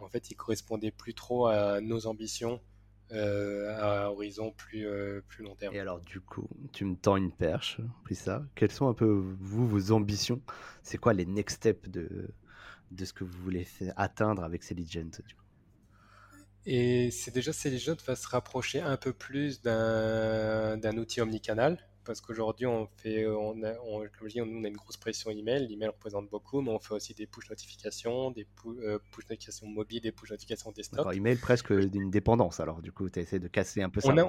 [0.00, 2.60] en fait il correspondait plus trop à nos ambitions
[3.12, 5.74] euh, à horizon plus, euh, plus long terme.
[5.74, 8.42] Et alors du coup, tu me tends une perche, pris ça.
[8.54, 10.40] Quelles sont un peu vous vos ambitions?
[10.82, 12.30] C'est quoi les next steps de
[12.90, 13.66] de ce que vous voulez
[13.96, 15.10] atteindre avec Celigent?
[15.26, 15.41] du coup?
[16.66, 21.78] Et c'est déjà, c'est les jeunes va se rapprocher un peu plus d'un outil omnicanal,
[22.04, 24.96] parce qu'aujourd'hui, on fait, on a, on- comme je dis, on, on a une grosse
[24.96, 25.66] pression email.
[25.68, 29.66] L'email représente beaucoup, mais on fait aussi des push notifications, des pu- euh, push notifications
[29.66, 31.12] mobiles, des push notifications desktop.
[31.12, 32.58] Email presque d'une dépendance.
[32.60, 34.08] Alors du coup, tu essaies de casser un peu ça.
[34.08, 34.24] On, a-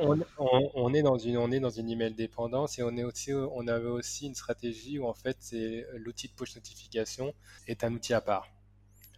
[0.75, 3.67] on, est dans une, on est dans une email dépendance et on est aussi, on
[3.67, 7.33] avait aussi une stratégie où en fait, c'est l'outil de push notification
[7.67, 8.47] est un outil à part.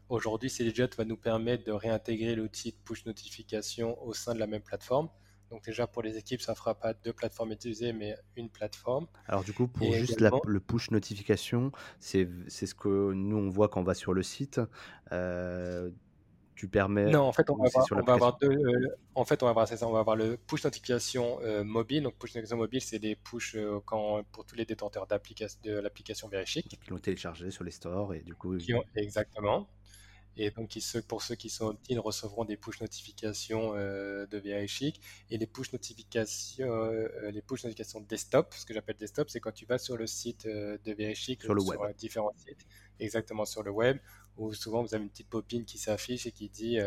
[0.10, 4.48] Aujourd'hui, Celijet va nous permettre de réintégrer l'outil de push notification au sein de la
[4.48, 5.10] même plateforme.
[5.52, 9.08] Donc déjà pour les équipes, ça ne fera pas deux plateformes utilisées, mais une plateforme.
[9.28, 13.50] Alors du coup, pour Et juste la- le push notification, c'est ce que nous on
[13.50, 14.60] voit quand on va sur le site.
[15.12, 15.89] Euh,
[16.56, 18.50] tu permets non, en fait, on va avoir, sur on va avoir deux.
[18.50, 22.04] euh, en fait, on va avoir, ça, on va avoir le push notification euh, mobile.
[22.04, 26.68] Donc push notification mobile, c'est des push quand, pour tous les détenteurs de l'application Verichic.
[26.68, 29.68] Qui l'ont téléchargé sur les stores et du coup, Qui ont, exactement.
[30.38, 35.00] Et donc, pour ceux qui sont opt-in, recevront des push notifications euh, de Verichic.
[35.30, 39.54] Et les push notifications, euh, les push notifications desktop, ce que j'appelle desktop, c'est quand
[39.54, 41.95] tu vas sur le site euh, de Verichic sur le sur web.
[41.95, 42.65] différents sites,
[43.00, 43.98] exactement sur le web,
[44.38, 46.78] où souvent vous avez une petite popine qui s'affiche et qui dit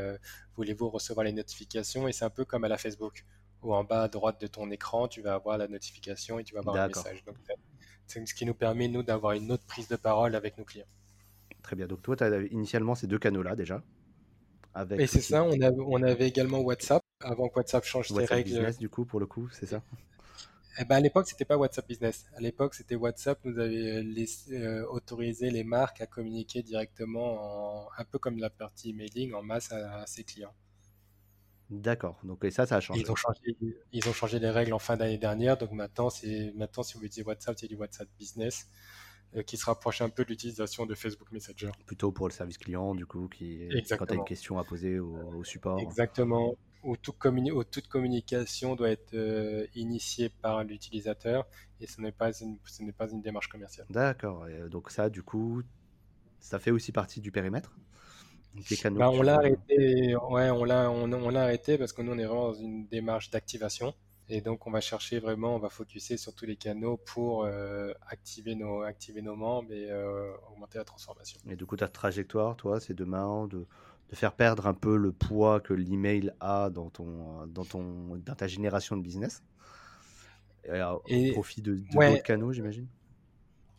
[0.56, 2.06] voulez-vous recevoir les notifications?
[2.06, 3.24] Et c'est un peu comme à la Facebook,
[3.62, 6.52] où en bas à droite de ton écran, tu vas avoir la notification et tu
[6.52, 7.24] vas avoir un message.
[7.24, 7.36] Donc,
[8.06, 10.86] c'est ce qui nous permet, nous, d'avoir une autre prise de parole avec nos clients.
[11.68, 11.86] Très bien.
[11.86, 13.82] Donc toi, tu as initialement ces deux canaux-là déjà,
[14.98, 18.10] Et avec c'est l'outil ça, on avait, on avait également WhatsApp, avant que WhatsApp change
[18.10, 18.42] ses WhatsApp règles.
[18.42, 19.82] Business, du coup, pour le coup, c'est ça?
[20.80, 22.24] Eh ben, à l'époque, c'était pas WhatsApp Business.
[22.36, 27.88] À l'époque, c'était WhatsApp nous avait laissé, euh, autorisé les marques à communiquer directement, en-
[27.98, 30.54] un peu comme la partie emailing, en masse à, à ses clients.
[31.70, 32.20] D'accord.
[32.24, 33.00] Donc et ça, ça a Et changé.
[33.00, 33.56] ils ont changé,
[33.92, 35.56] ils ont changé les règles en fin d'année dernière.
[35.58, 38.68] Donc maintenant, c'est, maintenant, si vous utilisez WhatsApp, c'est du WhatsApp Business, euh,
[39.46, 41.70] qui se rapproche un peu de l'utilisation de Facebook Messenger.
[41.86, 44.98] Plutôt pour le service client, du coup, qui quand tu as une question à poser
[44.98, 45.78] au, au support.
[45.80, 46.54] Exactement.
[46.84, 51.44] Où, tout communi- où toute communication doit être euh, initiée par l'utilisateur
[51.80, 53.86] et ce n'est pas une, ce pas une démarche commerciale.
[53.90, 54.44] D'accord.
[54.44, 55.62] Euh, donc ça, du coup,
[56.38, 57.76] ça fait aussi partie du périmètre
[58.92, 62.18] Bah, on l'a arrêté, ouais, on l'a, on, on l'a arrêté parce que nous on
[62.18, 63.92] est vraiment dans une démarche d'activation
[64.28, 67.92] et donc on va chercher vraiment, on va focuser sur tous les canaux pour euh,
[68.06, 71.40] activer nos, activer nos membres et euh, augmenter la transformation.
[71.48, 73.66] Et du coup, ta trajectoire, toi, c'est demain de,
[74.10, 78.34] de faire perdre un peu le poids que l'email a dans ton, dans ton, dans
[78.34, 79.42] ta génération de business,
[80.64, 82.86] et, euh, au profit de, de ouais, d'autres canaux, j'imagine?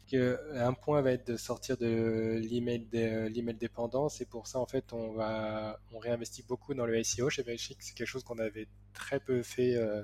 [0.10, 4.60] que un point va être de sortir de l'email de l'email dépendance et pour ça
[4.60, 8.24] en fait on va on réinvestit beaucoup dans le SEO chez Verichic c'est quelque chose
[8.24, 10.04] qu'on avait très peu fait euh,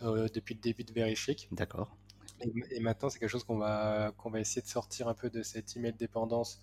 [0.00, 1.48] depuis le début de Verichic.
[1.52, 1.96] D'accord.
[2.70, 5.42] Et, maintenant, c'est quelque chose qu'on va, qu'on va essayer de sortir un peu de
[5.42, 6.62] cette email dépendance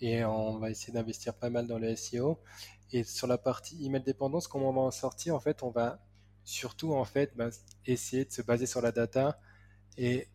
[0.00, 2.40] et on va essayer d'investir pas mal dans le SEO.
[2.92, 6.00] Et sur la partie email dépendance, comment on va en sortir En fait, on va
[6.44, 7.50] surtout en fait bah,
[7.86, 9.38] essayer de se baser sur la data
[9.98, 10.28] et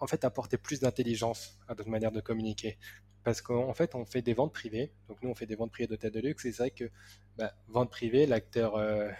[0.00, 2.78] en fait apporter plus d'intelligence à notre manière de communiquer.
[3.24, 4.92] Parce qu'en fait, on fait des ventes privées.
[5.08, 6.44] Donc nous, on fait des ventes privées d'hôtels de luxe.
[6.44, 6.90] Et c'est vrai que
[7.36, 9.10] bah, vente privée, l'acteur, euh,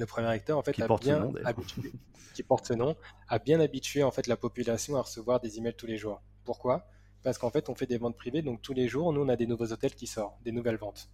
[0.00, 1.92] le premier acteur, en fait, qui a porte bien ce nom, habitué,
[2.34, 2.96] qui porte ce nom,
[3.28, 6.20] a bien habitué en fait la population à recevoir des emails tous les jours.
[6.44, 6.86] Pourquoi?
[7.22, 8.42] Parce qu'en fait, on fait des ventes privées.
[8.42, 11.10] Donc tous les jours, nous, on a des nouveaux hôtels qui sortent, des nouvelles ventes.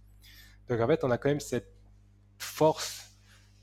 [0.69, 1.71] Donc en fait, on a quand même cette
[2.37, 3.11] force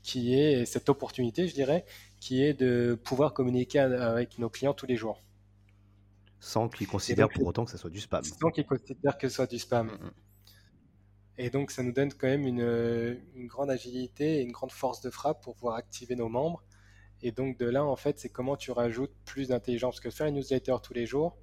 [0.03, 1.85] qui est cette opportunité, je dirais,
[2.19, 5.21] qui est de pouvoir communiquer avec nos clients tous les jours.
[6.39, 8.23] Sans qu'ils considèrent pour autant que ça soit du spam.
[8.23, 9.87] Sans qu'ils considèrent que ce soit du spam.
[9.87, 10.11] Mm, mm.
[11.37, 15.01] Et donc, ça nous donne quand même une, une, grande agilité et une grande force
[15.01, 16.63] de frappe pour pouvoir activer nos membres.
[17.21, 19.95] Et donc, de là, en fait, c'est comment tu rajoutes plus d'intelligence.
[19.95, 21.37] Parce que faire une newsletter tous les jours,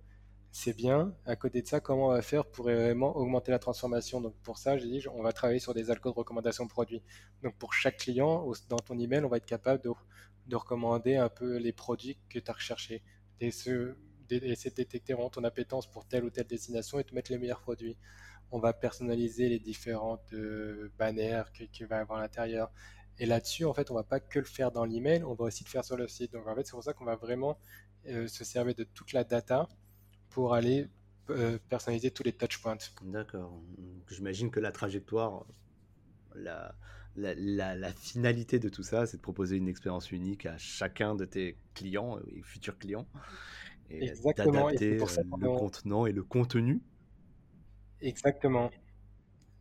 [0.52, 1.14] c'est bien.
[1.24, 4.20] À côté de ça, comment on va faire pour vraiment augmenter la transformation?
[4.20, 7.02] Donc pour ça, j'ai dit, on va travailler sur des algos de recommandation de produits.
[7.42, 9.90] Donc pour chaque client, dans ton email, on va être capable de,
[10.46, 13.02] de recommander un peu les produits que tu as recherchés.
[13.40, 13.96] Et ce,
[14.30, 17.60] essayer de détecter ton appétence pour telle ou telle destination et te mettre les meilleurs
[17.60, 17.96] produits.
[18.52, 22.70] On va personnaliser les différentes euh, bannières que tu vas avoir à l'intérieur.
[23.18, 25.64] Et là-dessus, en fait, on va pas que le faire dans l'email, on va aussi
[25.64, 26.32] le faire sur le site.
[26.32, 27.58] Donc en fait, c'est pour ça qu'on va vraiment
[28.06, 29.68] euh, se servir de toute la data
[30.30, 30.88] pour aller
[31.30, 32.78] euh, personnaliser tous les touchpoints.
[33.02, 33.60] D'accord.
[34.08, 35.44] J'imagine que la trajectoire,
[36.34, 36.74] la,
[37.14, 41.56] la, finalité de tout ça, c'est de proposer une expérience unique à chacun de tes
[41.74, 43.06] clients et futurs clients.
[43.90, 45.06] Et d'adapter euh,
[45.38, 46.80] le contenant et le contenu.
[48.02, 48.70] Exactement.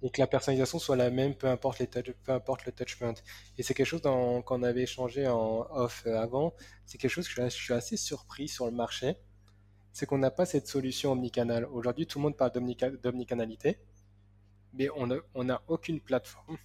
[0.03, 3.13] Et que la personnalisation soit la même, peu importe, les peu importe le touchpoint.
[3.57, 6.53] Et c'est quelque chose qu'on avait échangé en off euh, avant.
[6.85, 9.15] C'est quelque chose que je suis assez surpris sur le marché
[9.93, 11.65] c'est qu'on n'a pas cette solution omnicanal.
[11.65, 13.79] Aujourd'hui, tout le monde parle d'omnicanalité,
[14.73, 16.57] mais on n'a aucune plateforme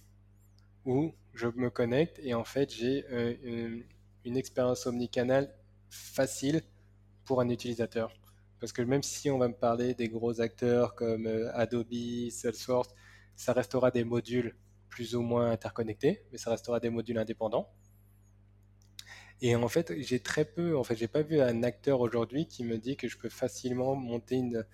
[0.85, 3.83] où je me connecte et en fait j'ai euh,
[4.23, 5.53] une, expérience omnicanal
[5.89, 6.61] facile
[7.25, 8.13] pour un utilisateur.
[8.59, 12.89] Parce que même si on va me parler des gros acteurs comme euh, Adobe, Salesforce,
[13.35, 14.55] ça restera des modules
[14.89, 17.69] plus ou moins interconnectés, mais ça restera des modules indépendants.
[19.41, 22.63] Et en fait, j'ai très peu, en fait, j'ai pas vu un acteur aujourd'hui qui
[22.63, 24.65] me dit que je peux facilement monter une,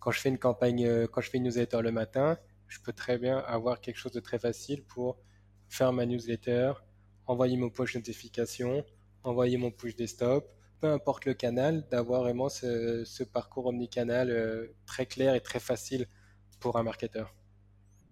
[0.00, 2.92] quand je fais une campagne, euh, quand je fais une newsletter le matin, je peux
[2.92, 5.18] très bien avoir quelque chose de très facile pour
[5.68, 6.72] faire ma newsletter,
[7.26, 8.84] envoyer mon push notification,
[9.22, 15.06] envoyer mon push desktop, peu importe le canal, d'avoir vraiment ce, parcours omnicanal euh, très
[15.06, 16.06] clair et très facile
[16.58, 17.34] pour un marketeur.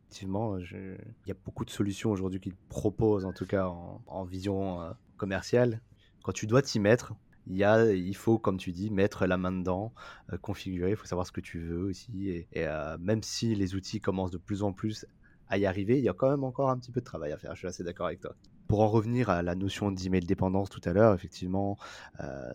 [0.04, 4.80] Effectivement, il y a beaucoup de solutions aujourd'hui qui proposent, en tout cas en, vision
[4.80, 5.82] euh, commerciale,
[6.22, 7.12] quand tu dois t'y mettre,
[7.48, 9.92] il, faut, comme tu dis, mettre la main dedans,
[10.32, 12.28] euh, configurer, il faut savoir ce que tu veux aussi.
[12.28, 15.06] Et, euh, même si les outils commencent de plus en plus
[15.48, 17.38] à y arriver, il y a quand même encore un petit peu de travail à
[17.38, 17.54] faire.
[17.54, 18.34] Je suis assez d'accord avec toi.
[18.68, 21.78] Pour en revenir à la notion d'email dépendance tout à l'heure, effectivement,
[22.20, 22.52] euh,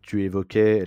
[0.00, 0.86] tu évoquais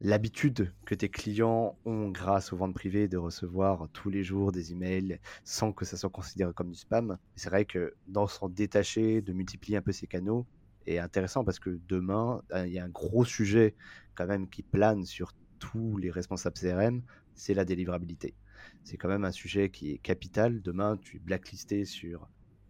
[0.00, 4.72] l'habitude que tes clients ont grâce aux ventes privées de recevoir tous les jours des
[4.72, 7.16] emails sans que ça soit considéré comme du spam.
[7.36, 10.44] C'est vrai que dans s'en détacher, de multiplier un peu ces canaux,
[10.86, 13.76] est intéressant parce que demain, euh, il y a un gros sujet
[14.16, 17.02] quand même qui plane sur tous les responsables CRM,
[17.36, 18.34] c'est la délivrabilité.
[18.82, 20.60] C'est quand même un sujet qui est capital.
[20.60, 22.28] Demain, tu es blacklisté sur,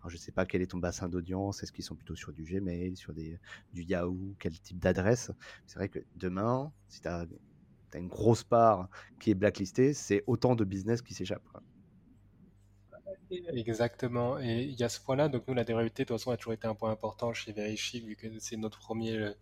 [0.08, 2.42] je ne sais pas quel est ton bassin d'audience, est-ce qu'ils sont plutôt sur du
[2.42, 3.38] Gmail, sur des,
[3.72, 5.30] du Yahoo, quel type d'adresse?
[5.66, 7.26] C'est vrai que demain, si tu as,
[7.94, 8.88] une grosse part
[9.20, 11.42] qui est blacklistée, c'est autant de business qui s'échappe.
[13.30, 14.38] Exactement.
[14.40, 15.28] Et il y a ce point-là.
[15.28, 18.04] Donc, nous, la dérivabilité, de toute façon, a toujours été un point important chez Verichic,
[18.04, 19.32] vu que c'est notre premier,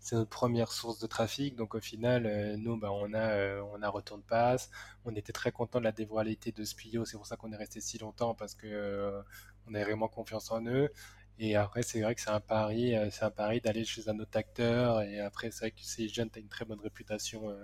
[0.00, 1.56] c'est notre première source de trafic.
[1.56, 4.70] Donc, au final, euh, nous, bah, on a, euh, on a retour de passe.
[5.04, 7.04] On était très content de la dévoilité de Spio.
[7.04, 9.22] C'est pour ça qu'on est resté si longtemps parce que euh,
[9.66, 10.90] on avait vraiment confiance en eux.
[11.38, 14.38] Et après, c'est vrai que c'est un pari, c'est un pari d'aller chez un autre
[14.38, 15.02] acteur.
[15.02, 17.54] Et après, c'est vrai que ces jeunes ont une très bonne réputation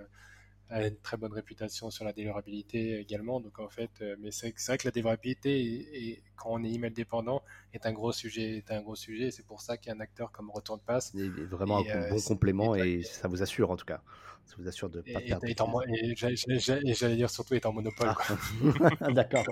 [0.73, 3.39] a une très bonne réputation sur la délivrabilité également.
[3.39, 6.91] Donc en fait, euh, mais c'est vrai que la délivrabilité, et quand on est email
[6.91, 8.57] dépendant, est un gros sujet.
[8.57, 9.31] Est un gros sujet.
[9.31, 12.75] C'est pour ça qu'un acteur comme Retour de passe est vraiment un euh, bon complément
[12.75, 14.01] et, ça vous assure en tout cas.
[14.45, 15.45] Ça vous assure de pas perdre.
[15.87, 18.09] Et, j'allais dire surtout est en monopole.
[18.09, 19.11] Ah.
[19.11, 19.45] D'accord.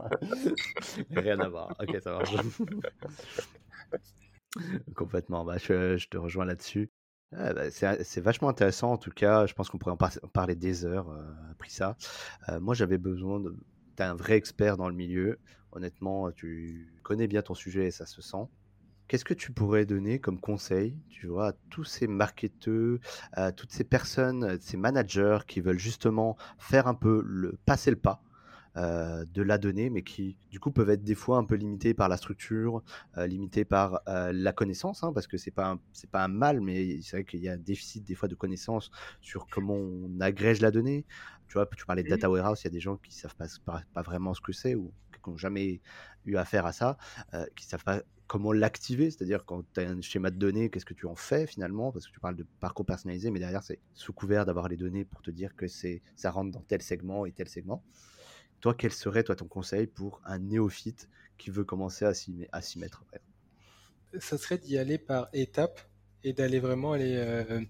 [1.11, 1.75] Rien à voir.
[1.79, 2.31] Ok, ça marche.
[4.95, 5.45] Complètement.
[5.45, 6.91] Bah, je te rejoins là-dessus.
[7.33, 9.45] Ah, bah, c'est vachement intéressant en tout cas.
[9.45, 11.95] Je pense qu'on pourrait en parler des heures euh, après ça.
[12.49, 13.55] Euh, moi, j'avais besoin de.
[13.99, 15.39] un vrai expert dans le milieu.
[15.71, 18.45] Honnêtement, tu connais bien ton sujet et ça se sent.
[19.07, 22.99] qu'est-ce que tu pourrais donner comme conseil, tu vois, à tous ces marketeurs,
[23.33, 27.97] à toutes ces personnes, ces managers qui veulent justement faire un peu le passer le
[27.97, 28.23] pas
[28.77, 31.93] euh, de la donnée, mais qui du coup peuvent être des fois un peu limités
[31.93, 32.81] par la structure,
[33.17, 36.61] euh, limités par euh, la connaissance, hein, parce que c'est pas c'est pas un mal,
[36.61, 40.19] mais c'est vrai qu'il y a un déficit des fois de connaissances sur comment on
[40.21, 41.05] agrège la donnée.
[41.47, 43.83] Tu vois, tu parlais de data warehouse, il y a des gens qui savent pas,
[43.93, 45.81] pas, vraiment ce que c'est ou qui n'ont jamais
[46.25, 46.97] eu affaire à ça,
[47.55, 50.93] qui savent pas comment l'activer, c'est-à-dire quand tu as un schéma de données, qu'est-ce que
[50.93, 51.91] tu en fais finalement?
[51.91, 55.03] Parce que tu parles de parcours personnalisé, mais derrière, c'est sous couvert d'avoir les données
[55.03, 57.83] pour te dire que c'est ça rentre dans tel segment et tel segment.
[58.61, 62.47] Toi, quel serait toi ton conseil pour un néophyte qui veut commencer à s'y,
[62.77, 63.03] mettre
[64.19, 65.81] Ça serait d'y aller par étapes
[66.23, 67.61] et d'aller vraiment aller euh,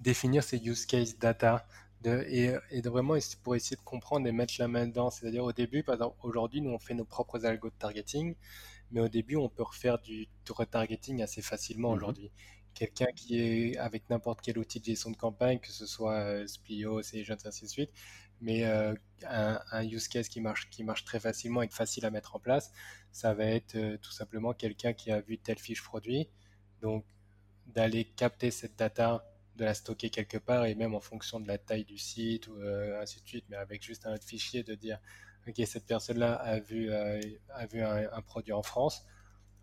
[0.00, 1.66] définir ces use case data
[2.02, 2.24] de,
[2.70, 5.10] et, de vraiment pour essayer de comprendre et mettre la main dedans.
[5.10, 8.34] C'est-à-dire au début, par exemple, aujourd'hui, nous on fait nos propres algos de targeting,
[8.90, 12.32] mais au début, on peut refaire du, retargeting assez facilement mmh aujourd'hui.
[12.72, 16.46] Quelqu'un qui est avec n'importe quel outil de gestion de campagne, que ce soit euh,
[16.46, 17.90] Splio, Agents, ainsi de suite,
[18.40, 18.94] mais euh,
[19.26, 22.72] un, use case qui marche, qui marche très facilement et facile à mettre en place,
[23.12, 26.28] ça va être euh, tout simplement quelqu'un qui a vu telle fiche produit,
[26.82, 27.04] donc
[27.66, 29.24] d'aller capter cette data,
[29.56, 32.54] de la stocker quelque part et même en fonction de la taille du site ou
[33.00, 34.98] ainsi de suite, mais avec juste un autre fichier de dire
[35.46, 39.04] ok cette personne-là a vu, a vu un produit en France,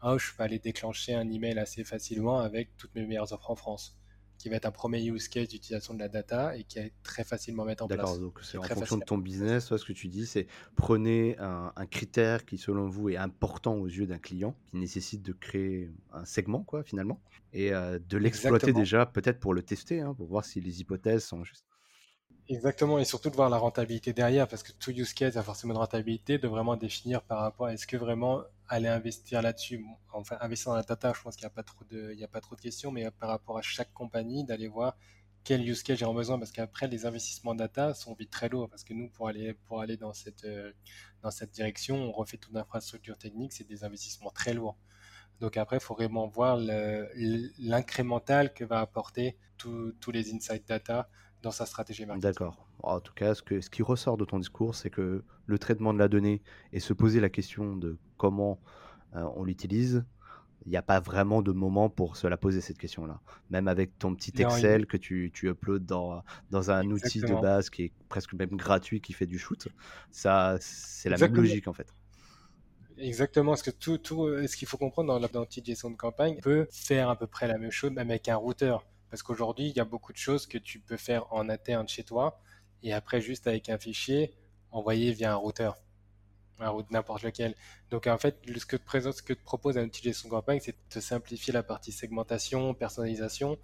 [0.03, 3.55] oh, je peux aller déclencher un email assez facilement avec toutes mes meilleures offres en
[3.55, 3.96] France,
[4.37, 7.23] qui va être un premier use case d'utilisation de la data et qui est très
[7.23, 7.99] facilement à mettre en place.
[7.99, 11.71] D'accord, donc c'est en fonction de ton business, ce que tu dis, c'est prenez un,
[11.89, 16.25] critère qui, selon vous, est important aux yeux d'un client, qui nécessite de créer un
[16.25, 17.19] segment, quoi, finalement,
[17.53, 21.23] et euh, de l'exploiter déjà, peut-être pour le tester, hein, pour voir si les hypothèses
[21.23, 21.65] sont justes.
[22.49, 25.73] Exactement, et surtout de voir la rentabilité derrière, parce que tout use case a forcément
[25.73, 30.37] une rentabilité, de vraiment définir par rapport à est-ce que vraiment aller investir là-dessus, enfin
[30.41, 32.55] investir dans la data, je pense qu'il n'y a pas trop de, a pas trop
[32.55, 34.97] de questions, mais par rapport à chaque compagnie, d'aller voir
[35.43, 38.69] quel use case j'ai en besoin, parce qu'après les investissements data sont vite très lourds,
[38.69, 40.73] parce que nous pour aller pour aller dans cette euh,
[41.23, 44.77] dans cette direction, on refait toute l'infrastructure technique, c'est des investissements très lourds.
[45.39, 51.09] Donc après, il faut vraiment voir l'incrémental que va apporter tous les insights data
[51.43, 52.31] dans sa stratégie marketing.
[52.31, 52.66] D'accord.
[52.83, 55.93] En tout cas, ce, que, ce qui ressort de ton discours, c'est que le traitement
[55.93, 56.41] de la donnée
[56.73, 58.59] et se poser la question de comment
[59.15, 60.05] euh, on l'utilise,
[60.65, 63.21] il n'y a pas vraiment de moment pour se la poser cette question-là.
[63.49, 67.69] Même avec ton petit Excel que tu, tu uploads dans, dans un outil de base
[67.69, 69.69] qui est presque même gratuit, qui fait du shoot,
[70.11, 71.93] ça, c'est la même logique en fait.
[72.97, 77.09] Exactement, parce que tout, tout ce qu'il faut comprendre dans gestion de campagne peut faire
[77.09, 78.85] à peu près la même chose, même avec un routeur.
[79.09, 82.03] Parce qu'aujourd'hui, il y a beaucoup de choses que tu peux faire en interne chez
[82.03, 82.41] toi
[82.83, 84.33] et après, juste avec un fichier,
[84.71, 85.77] envoyer via un routeur,
[86.59, 87.55] un routeur n'importe lequel.
[87.89, 90.59] Donc, en fait, ce que te, présente, ce que te propose de gestion de campagne,
[90.61, 93.57] c'est de simplifier la partie segmentation, personnalisation.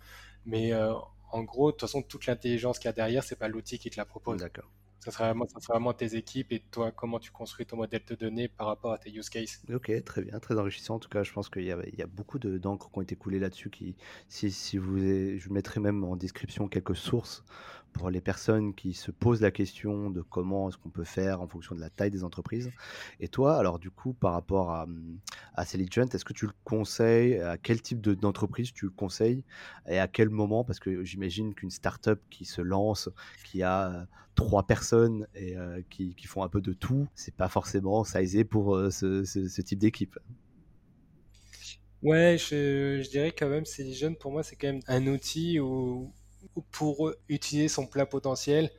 [0.45, 0.93] Mais euh,
[1.32, 3.89] en gros, de toute façon, toute l'intelligence qu'il y a derrière, c'est pas l'outil qui
[3.89, 4.39] te la propose.
[4.39, 4.69] D'accord.
[4.99, 8.04] Ça sera, vraiment, ça sera vraiment tes équipes et toi, comment tu construis ton modèle
[8.08, 9.62] de données par rapport à tes use cases.
[9.69, 10.95] Ok, très bien, très enrichissant.
[10.95, 13.39] En tout cas, je pense qu'il y, y, a beaucoup d'encre qui ont été coulées
[13.39, 13.69] là-dessus.
[13.69, 13.97] Qui,
[14.30, 17.43] si, si vous, je mettrai même en description quelques sources
[17.93, 21.47] pour les personnes qui se posent la question de comment est-ce qu'on peut faire en
[21.47, 22.71] fonction de la taille des entreprises.
[23.19, 24.88] Et toi, alors du coup, par rapport à,
[25.56, 27.39] à est-ce que tu le conseilles?
[27.39, 29.43] À quel type d'entreprise tu le conseilles?
[29.88, 30.63] Et à quel moment?
[30.63, 33.10] Parce que j'imagine qu'une startup qui se lance,
[33.45, 37.36] qui a euh, trois personnes et euh, qui, qui, font un peu de tout, c'est
[37.36, 40.17] pas forcément sizé pour euh, ce, ce, type d'équipe.
[42.01, 46.12] Ouais, je, je, dirais quand même, jeunes, pour moi, c'est quand même un outil où,
[46.72, 48.72] pour utiliser son plein potentiel,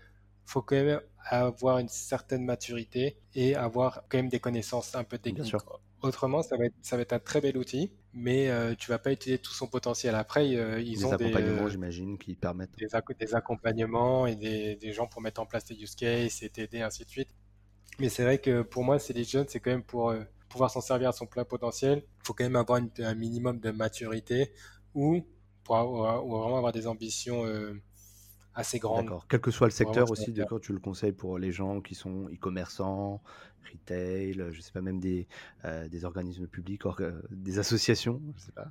[0.45, 5.19] faut quand même avoir une certaine maturité et avoir quand même des connaissances un peu
[5.19, 5.55] techniques.
[6.03, 8.99] Autrement, ça va, être, ça va être un très bel outil, mais euh, tu vas
[8.99, 10.15] pas utiliser tout son potentiel.
[10.15, 14.77] Après, euh, ils des ont des accompagnements, j'imagine, qui permettent des, des accompagnements et des,
[14.77, 17.31] des, gens pour mettre en place des use cases et t'aider, ainsi de suite.
[17.99, 20.71] Mais c'est vrai que pour moi, c'est les jeunes, c'est quand même pour euh, pouvoir
[20.71, 22.03] s'en servir à son plein potentiel.
[22.05, 24.53] Il faut quand même avoir un minimum de maturité
[24.95, 25.27] ou
[25.65, 27.75] pour vraiment avoir des ambitions euh,
[28.55, 29.07] assez grandes.
[29.07, 29.27] D'accord.
[29.29, 32.29] Quel que soit le secteur aussi, d'accord, tu le conseilles pour les gens qui sont
[32.29, 33.23] e-commerçants,
[33.73, 35.27] retail, je sais pas, même des,
[35.65, 36.83] euh, des organismes publics,
[37.31, 38.71] des associations, je sais pas.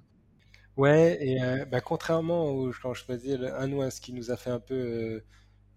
[0.75, 4.31] Ouais, et euh, bah, contrairement au, quand je faisais un ou un, ce qui nous
[4.31, 5.21] a fait un peu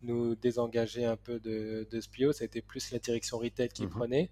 [0.03, 4.31] nous désengager un peu de, de Splio, c'était plus la direction retail qui mmh prenait.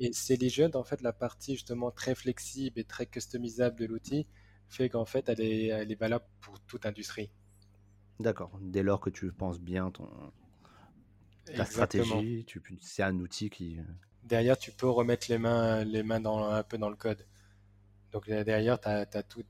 [0.00, 3.86] Et c'est les jeunes, en fait, la partie justement très flexible et très customisable de
[3.86, 4.26] l'outil
[4.72, 7.30] fait qu'en fait, elle est, elle est valable pour toute industrie.
[8.20, 8.58] D'accord.
[8.60, 10.08] Dès lors que tu penses bien ton
[11.44, 12.46] ta stratégie,
[12.80, 13.78] c'est un outil qui.
[13.78, 13.82] Euh,
[14.22, 17.26] Derrière, tu peux remettre les mains, les mains dans, un peu dans le code.
[18.12, 19.42] Donc derrière, tu as, tout,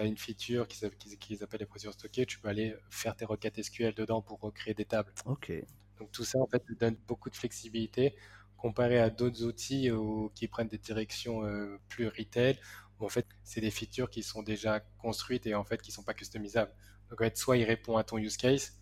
[0.00, 0.86] une feature qui,
[1.18, 2.26] qui, appelle les procédures stockées.
[2.26, 5.12] Tu peux aller faire tes requêtes SQL dedans pour recréer des tables.
[5.24, 5.52] Ok.
[5.98, 8.14] Donc tout ça, en fait, te donne beaucoup de flexibilité
[8.58, 9.90] comparé à d'autres outils
[10.34, 12.58] qui prennent des directions euh, plus retail.
[13.04, 16.14] En fait, c'est des features qui sont déjà construites et en fait qui sont pas
[16.14, 16.72] customisables.
[17.08, 18.78] Donc en fait, soit il répond à ton use case,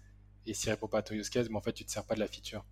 [0.47, 2.14] et s'il répond pas à ton use case, mais en fait, tu te sers pas
[2.14, 2.64] de la feature.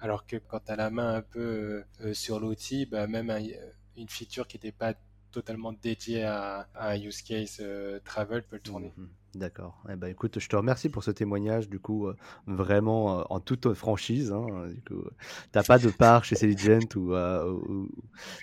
[0.00, 3.30] Alors que quand tu as la main un peu euh, sur l'outil, bah, même
[3.96, 4.94] une feature qui n'était pas
[5.34, 7.62] totalement dédiée à, un use case
[8.04, 8.92] travel peut le tourner.
[8.96, 9.08] Mhm.
[9.34, 9.82] D'accord.
[9.90, 12.16] Eh ben, écoute, je te remercie pour ce témoignage, du coup, euh,
[12.46, 14.30] vraiment euh, en toute franchise.
[14.32, 15.02] Hein, du coup,
[15.50, 17.88] t'as pas de part chez Celigent ou, euh, ou,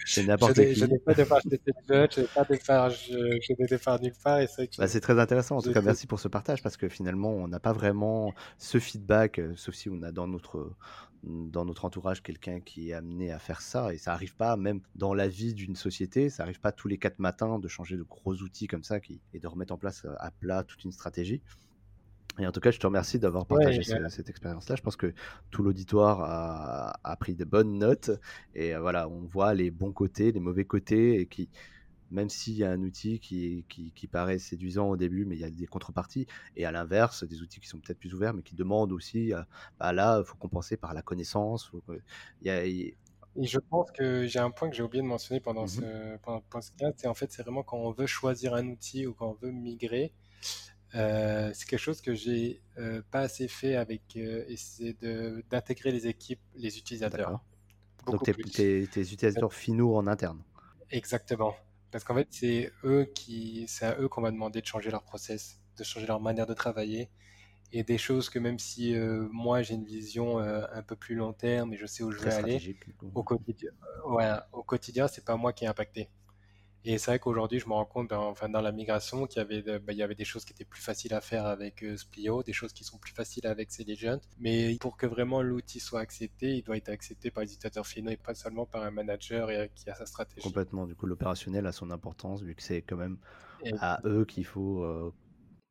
[0.06, 0.76] chez n'importe qui.
[0.76, 3.78] Je n'ai pas de part chez Celigent, je n'ai pas de part, je, n'ai de
[3.78, 4.40] part nulle part.
[4.78, 5.58] Bah, c'est très intéressant.
[5.58, 8.80] En tout cas, merci pour ce partage parce que finalement, on n'a pas vraiment ce
[8.80, 10.72] feedback, sauf si on a dans notre
[11.24, 14.82] dans notre entourage quelqu'un qui est amené à faire ça et ça arrive pas même
[14.96, 18.04] dans la vie d'une société ça arrive pas tous les quatre matins de changer de
[18.04, 20.92] gros outils comme ça qui, et de remettre en place euh, à plat toute une
[20.92, 21.42] stratégie
[22.40, 24.76] et en tout cas, je te remercie d'avoir partagé cette expérience-là.
[24.76, 25.14] Je pense que
[25.50, 28.12] tout l'auditoire a, a, pris de bonnes notes.
[28.56, 31.50] Et euh, voilà, on voit les bons côtés, les mauvais côtés, et qui,
[32.12, 35.46] même s'il y a un outil qui, qui, paraît séduisant au début, mais il y
[35.46, 38.56] a des contreparties, et à l'inverse, des outils qui sont peut-être plus ouverts, mais qui
[38.56, 39.42] demandent aussi, euh,
[39.80, 41.72] bah là, il faut compenser par la connaissance.
[42.44, 42.96] Et
[43.38, 46.42] je pense que j'ai un point que j'ai oublié de mentionner pendant, mmh ce, pendant
[46.42, 49.46] podcast, c'est en fait, c'est vraiment quand on veut choisir un outil ou quand on
[49.46, 50.12] veut migrer,
[50.96, 54.98] euh, c'est quelque chose que j'ai euh, pas assez fait avec essayer
[55.50, 57.42] d'intégrer les équipes, les utilisateurs.
[58.06, 60.42] Donc tes, tes, utilisateurs finaux en interne.
[60.90, 61.56] Exactement.
[61.92, 65.04] Parce qu'en fait, c'est eux qui, c'est à eux qu'on va demander de changer leur
[65.04, 67.10] process, de changer leur manière de travailler.
[67.74, 71.16] Et des choses que même si euh, moi j'ai une vision euh, un peu plus
[71.16, 72.78] long terme et je sais où je vais aller,
[73.16, 73.72] au quotidien,
[74.08, 76.10] ouais, au quotidien, c'est pas moi qui est impacté.
[76.84, 79.42] Et c'est vrai qu'aujourd'hui, je me rends compte, dans, enfin, dans la migration, qu'il y
[79.42, 82.42] avait, il y avait des choses qui étaient plus faciles à faire avec euh, Splio,
[82.42, 84.20] des choses qui sont plus faciles avec Celigent.
[84.40, 88.12] Mais pour que vraiment l'outil soit accepté, il doit être accepté par les utilisateurs finaux
[88.12, 90.42] et pas seulement par un manager et, qui a sa stratégie.
[90.42, 90.88] Complètement.
[90.88, 93.18] Du coup, l'opérationnel a son importance, vu que c'est quand même
[93.80, 94.84] à eux qu'il faut.
[94.84, 95.14] Euh,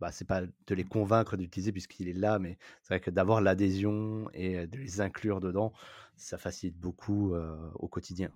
[0.01, 3.43] bah, c'est pas de les convaincre d'utiliser puisqu'il est là, mais c'est vrai que d'avoir
[3.43, 5.75] l'adhésion et de les inclure dedans,
[6.17, 8.31] ça facilite beaucoup euh, au quotidien.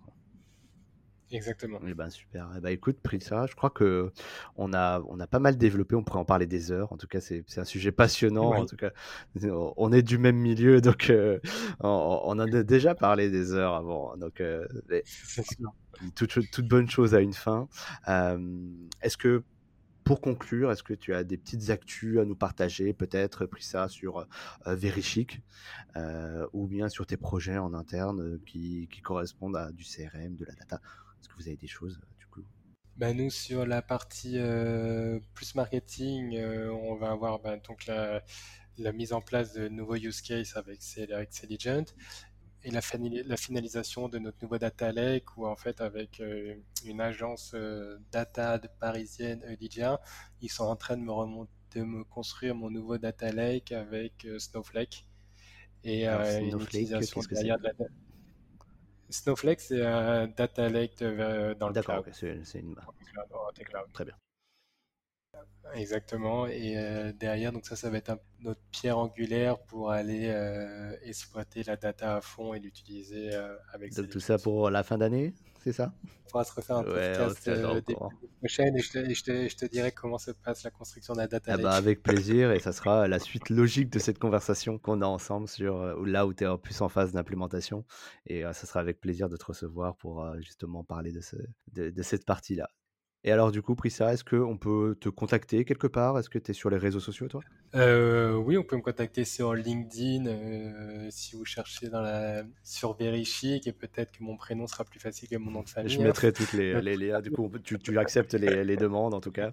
[1.35, 1.81] Exactement.
[1.85, 2.49] Eh ben super.
[2.57, 4.13] Eh ben écoute, Prissa, je crois que
[4.57, 5.97] on a, on a pas mal développé.
[5.97, 6.93] On pourrait en parler des heures.
[6.93, 8.53] En tout cas, c'est un sujet passionnant.
[8.55, 8.91] En tout cas,
[9.77, 11.41] on est du même milieu, donc euh,
[11.81, 11.89] on,
[12.25, 14.17] on, en a déjà parlé des heures avant.
[14.17, 14.65] Donc, euh,
[16.15, 17.69] toute, toute, bonne chose a une fin.
[18.07, 18.39] Euh,
[19.03, 19.43] est-ce que
[20.05, 24.29] pour conclure, est-ce que tu as des petites actus à nous partager, peut-être Prissa sur
[24.67, 25.41] Verichic,
[26.53, 30.55] ou bien sur tes projets en interne qui, qui correspondent à du CRM, de la
[30.55, 30.81] data?
[31.25, 32.45] Est-ce que vous avez des choses euh, du coup?
[32.97, 38.23] Bah, nous sur la partie euh, plus marketing, euh, on va avoir bah, donc la,
[38.93, 41.87] mise en place de nouveaux use cases avec, Celigent
[42.63, 42.81] et la,
[43.25, 46.23] la, finalisation de notre nouveau data lake où en fait avec
[46.85, 47.55] une agence
[48.11, 50.01] data parisienne Lydia,
[50.41, 54.27] ils sont en train de me remonter, de me construire mon nouveau data lake avec
[54.39, 55.07] Snowflake
[55.85, 57.73] et une utilisation derrière de la
[59.15, 62.05] Snowflake, c'est un data lake euh, dans le cloud.
[62.05, 62.75] D'accord, c'est une...
[63.93, 64.15] Très bien.
[65.75, 66.47] Exactement.
[66.47, 71.63] Et euh, derrière, donc ça, ça va être notre pierre angulaire pour aller euh, exploiter
[71.63, 73.31] la data à fond et l'utiliser
[73.73, 73.95] avec.
[73.95, 75.33] Donc tout ça pour la fin d'année?
[75.65, 75.95] C'est ça?
[76.05, 77.81] On pourra se refaire un podcast euh,
[78.39, 81.55] prochaine et, je te, je, te, dirai comment se passe la construction de la data
[81.55, 85.07] ah bah, Avec plaisir et ça sera la suite logique de cette conversation qu'on a
[85.07, 87.85] ensemble sur euh, là où tu es en plus en phase d'implémentation.
[88.27, 91.37] Et euh, ça sera avec plaisir de te recevoir pour justement parler de, ce,
[91.73, 92.69] de cette partie-là.
[93.25, 96.19] Et alors, du coup, Prissa, est-ce qu'on peut te contacter quelque part?
[96.19, 97.41] Est-ce que tu es sur les réseaux sociaux, toi?
[97.75, 102.45] Euh, Oui, on peut me contacter sur LinkedIn euh, si vous cherchez dans la...
[102.63, 105.93] sur Verichic et peut-être que mon prénom sera plus facile que mon nom de famille.
[105.93, 107.21] Je mettrai toutes les, les.
[107.23, 109.53] Du coup, tu, tu acceptes les, les, demandes, en tout cas